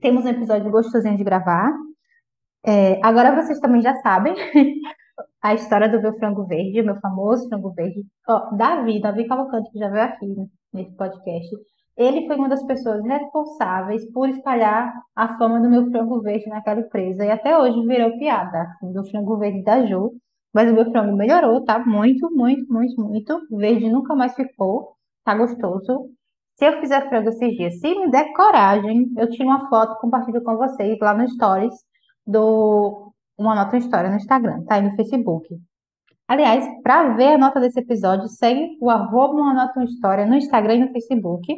Temos 0.01 0.25
um 0.25 0.29
episódio 0.29 0.71
gostosinho 0.71 1.17
de 1.17 1.25
gravar. 1.25 1.71
É, 2.67 2.99
agora 3.05 3.35
vocês 3.35 3.61
também 3.61 3.83
já 3.83 3.95
sabem 3.97 4.35
a 5.43 5.55
história 5.55 5.89
do 5.89 6.01
meu 6.01 6.15
frango 6.19 6.47
verde, 6.47 6.83
meu 6.83 6.99
famoso 7.01 7.49
frango 7.49 7.73
verde. 7.73 8.05
Ó, 8.29 8.57
Davi, 8.57 9.01
Davi 9.01 9.27
Cavalcante, 9.29 9.71
que 9.71 9.79
já 9.79 9.89
veio 9.89 10.05
aqui 10.05 10.27
nesse 10.73 10.97
podcast, 10.97 11.55
ele 11.97 12.27
foi 12.27 12.37
uma 12.37 12.49
das 12.49 12.65
pessoas 12.65 13.05
responsáveis 13.05 14.11
por 14.13 14.29
espalhar 14.29 14.93
a 15.15 15.39
fama 15.39 15.61
do 15.61 15.71
meu 15.71 15.91
frango 15.91 16.21
verde 16.21 16.49
naquela 16.49 16.81
empresa. 16.81 17.25
E 17.25 17.31
até 17.31 17.57
hoje 17.57 17.87
virou 17.87 18.19
piada, 18.19 18.67
do 18.83 19.05
frango 19.05 19.37
verde 19.39 19.63
da 19.63 19.87
Ju. 19.87 20.13
Mas 20.55 20.71
o 20.71 20.75
meu 20.75 20.91
frango 20.93 21.17
melhorou, 21.17 21.65
tá? 21.65 21.81
Muito, 21.85 22.31
muito, 22.31 22.73
muito, 22.73 23.01
muito. 23.03 23.41
Verde 23.51 23.91
nunca 23.91 24.15
mais 24.15 24.35
ficou. 24.35 24.95
Tá 25.25 25.35
gostoso. 25.35 26.11
Se 26.57 26.67
eu 26.67 26.81
fizer 26.81 27.09
frango 27.09 27.31
esses 27.31 27.57
dias, 27.57 27.81
se 27.81 27.95
me 27.99 28.09
der 28.11 28.33
coragem, 28.33 29.13
eu 29.17 29.29
tiro 29.29 29.49
uma 29.49 29.69
foto 29.69 29.99
compartilho 30.01 30.43
com 30.45 30.57
vocês 30.57 30.97
lá 31.01 31.13
no 31.13 31.29
Stories 31.29 31.75
do 32.25 33.13
Uma 33.37 33.57
Nota 33.57 33.77
História 33.77 34.09
no 34.09 34.17
Instagram, 34.17 34.63
tá? 34.65 34.79
E 34.79 34.83
no 34.83 34.95
Facebook. 34.95 35.49
Aliás, 36.29 36.65
para 36.83 37.15
ver 37.15 37.35
a 37.35 37.39
nota 37.39 37.61
desse 37.61 37.81
episódio, 37.81 38.29
segue 38.29 38.79
o 38.81 38.89
arroba 38.89 39.35
Uma 39.35 39.55
Nota 39.55 39.83
História 39.83 40.25
no 40.25 40.37
Instagram 40.37 40.75
e 40.77 40.85
no 40.87 40.93
Facebook. 40.93 41.57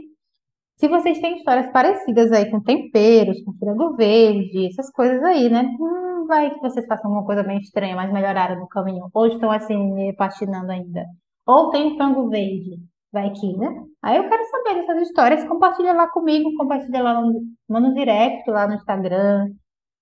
Se 0.76 0.88
vocês 0.88 1.18
têm 1.20 1.38
histórias 1.38 1.70
parecidas 1.72 2.30
aí 2.32 2.50
com 2.50 2.60
temperos, 2.60 3.42
com 3.42 3.54
frango 3.54 3.96
verde, 3.96 4.66
essas 4.66 4.90
coisas 4.90 5.22
aí, 5.22 5.48
né? 5.48 5.62
Hum, 5.80 6.26
vai 6.26 6.50
que 6.52 6.60
vocês 6.60 6.86
façam 6.86 7.10
alguma 7.10 7.24
coisa 7.24 7.42
bem 7.42 7.58
estranha, 7.58 7.96
mas 7.96 8.12
melhoraram 8.12 8.60
no 8.60 8.68
caminho. 8.68 9.08
Ou 9.14 9.26
estão 9.26 9.50
assim, 9.50 10.12
patinando 10.18 10.70
ainda. 10.70 11.06
Ou 11.46 11.70
tem 11.70 11.96
frango 11.96 12.28
verde, 12.28 12.78
vai 13.10 13.30
que, 13.30 13.56
né? 13.56 13.68
Aí 14.02 14.18
eu 14.18 14.28
quero 14.28 14.44
saber 14.50 14.74
dessas 14.80 15.08
histórias. 15.08 15.44
Compartilha 15.48 15.94
lá 15.94 16.08
comigo, 16.08 16.54
compartilha 16.56 17.02
lá 17.02 17.22
no, 17.22 17.40
manda 17.68 17.88
um 17.88 17.94
direct 17.94 18.48
lá 18.50 18.68
no 18.68 18.74
Instagram. 18.74 19.48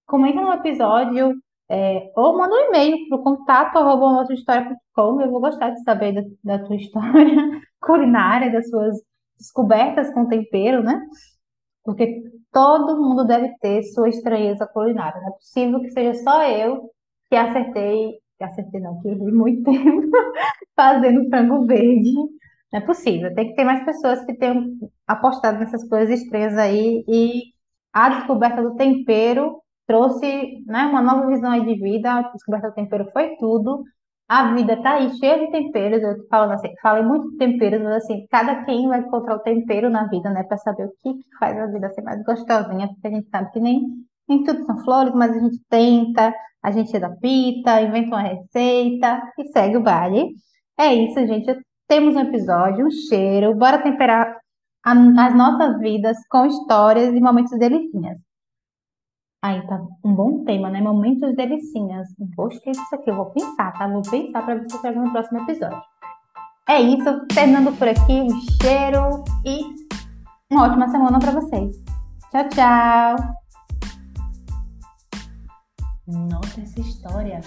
Comenta 0.07 0.41
no 0.41 0.53
episódio, 0.53 1.35
é, 1.71 2.13
ou 2.17 2.37
manda 2.37 2.53
um 2.55 2.69
e-mail 2.69 3.09
pro 3.09 3.23
contato 3.23 3.77
arroba. 3.79 4.27
Eu 5.23 5.31
vou 5.31 5.41
gostar 5.41 5.71
de 5.71 5.83
saber 5.85 6.13
da, 6.15 6.23
da 6.59 6.67
tua 6.67 6.77
história 6.77 7.61
culinária, 7.81 8.51
das 8.51 8.69
suas 8.69 8.97
descobertas 9.39 10.13
com 10.13 10.29
tempero, 10.29 10.83
né? 10.83 11.01
Porque 11.85 12.23
todo 12.53 13.01
mundo 13.01 13.27
deve 13.27 13.57
ter 13.59 13.83
sua 13.85 14.09
estranheza 14.09 14.67
culinária. 14.67 15.21
Não 15.21 15.29
é 15.29 15.33
possível 15.33 15.81
que 15.81 15.91
seja 15.91 16.15
só 16.23 16.49
eu 16.49 16.91
que 17.29 17.37
acertei, 17.37 18.19
que 18.39 18.45
acertei 18.45 18.81
não, 18.81 19.01
que 19.01 19.09
errei 19.09 19.33
muito 19.33 19.65
tempo 19.65 20.09
fazendo 20.77 21.29
frango 21.29 21.67
verde. 21.67 22.13
Não 22.73 22.81
é 22.81 22.81
possível. 22.81 23.35
Tem 23.35 23.49
que 23.49 23.55
ter 23.55 23.65
mais 23.65 23.85
pessoas 23.85 24.25
que 24.25 24.35
tenham 24.35 24.67
apostado 25.07 25.59
nessas 25.59 25.89
coisas 25.89 26.21
estranhas 26.21 26.57
aí 26.57 27.05
e 27.09 27.43
a 27.93 28.09
descoberta 28.09 28.63
do 28.63 28.75
tempero 28.77 29.61
trouxe, 29.87 30.65
né, 30.67 30.87
uma 30.87 31.03
nova 31.03 31.27
visão 31.29 31.59
de 31.65 31.75
vida. 31.75 32.13
A 32.13 32.23
descoberta 32.33 32.69
do 32.71 32.75
tempero 32.75 33.11
foi 33.13 33.37
tudo. 33.37 33.85
A 34.29 34.55
vida 34.55 34.81
tá 34.83 34.95
aí 34.95 35.11
cheia 35.19 35.39
de 35.39 35.51
temperos. 35.53 36.03
Eu 36.03 36.17
tô 36.23 36.27
falando 36.29 36.53
assim, 36.53 36.73
falei 36.83 37.03
muito 37.03 37.31
de 37.33 37.37
temperos, 37.39 37.83
mas 37.83 37.97
assim, 38.05 38.27
cada 38.31 38.65
quem 38.65 38.89
vai 38.89 39.01
encontrar 39.01 39.37
o 39.37 39.41
tempero 39.41 39.91
na 39.91 40.07
vida, 40.09 40.31
né, 40.31 40.43
para 40.45 40.57
saber 40.59 40.87
o 40.87 40.93
que 41.03 41.15
que 41.23 41.37
faz 41.39 41.59
a 41.59 41.67
vida 41.67 41.91
ser 41.91 42.03
mais 42.03 42.23
gostosinha, 42.25 42.89
porque 42.89 43.07
a 43.07 43.11
gente 43.11 43.29
sabe 43.29 43.51
que 43.53 43.61
nem, 43.61 43.83
nem 44.29 44.43
tudo 44.45 44.65
são 44.65 44.79
flores, 44.85 45.15
mas 45.15 45.31
a 45.37 45.41
gente 45.41 45.59
tenta, 45.69 46.35
a 46.63 46.71
gente 46.71 46.97
adapta, 46.97 47.81
inventa 47.83 48.09
uma 48.17 48.23
receita 48.23 49.23
e 49.39 49.49
segue 49.49 49.77
o 49.77 49.83
baile. 49.83 50.31
É 50.79 50.93
isso, 50.95 51.21
gente. 51.27 51.55
Temos 51.87 52.17
um 52.17 52.21
episódio, 52.21 52.87
um 52.87 52.91
cheiro. 52.91 53.55
Bora 53.55 53.83
temperar 53.83 54.39
a- 54.85 54.93
as 55.27 55.35
nossas 55.37 55.79
vidas 55.81 56.17
com 56.31 56.47
histórias 56.47 57.15
e 57.15 57.21
momentos 57.21 57.59
delicinhas. 57.59 58.19
Aí 59.45 59.61
tá 59.67 59.79
um 60.03 60.15
bom 60.15 60.43
tema, 60.45 60.71
né? 60.71 60.81
Momentos 60.81 61.37
delicinhas. 61.37 62.09
Gostei 62.35 62.73
disso 62.73 62.95
aqui. 62.95 63.11
Eu 63.11 63.17
vou 63.17 63.27
pensar, 63.27 63.73
tá? 63.75 63.87
Vou 63.87 64.01
pensar 64.01 64.43
para 64.43 64.55
ver 64.55 64.71
se 64.71 64.75
eu 64.75 64.81
pego 64.81 65.01
no 65.01 65.13
próximo 65.13 65.43
episódio. 65.43 65.83
É 66.67 66.81
isso. 66.81 67.27
Terminando 67.27 67.77
por 67.79 67.87
aqui. 67.87 68.23
Um 68.23 68.41
cheiro 68.63 69.23
e 69.45 69.61
uma 70.51 70.65
ótima 70.65 70.89
semana 70.89 71.19
para 71.19 71.33
vocês. 71.33 71.77
Tchau, 72.31 72.49
tchau. 72.49 73.17
Nota 76.07 76.63
essa 76.63 76.81
história. 76.81 77.43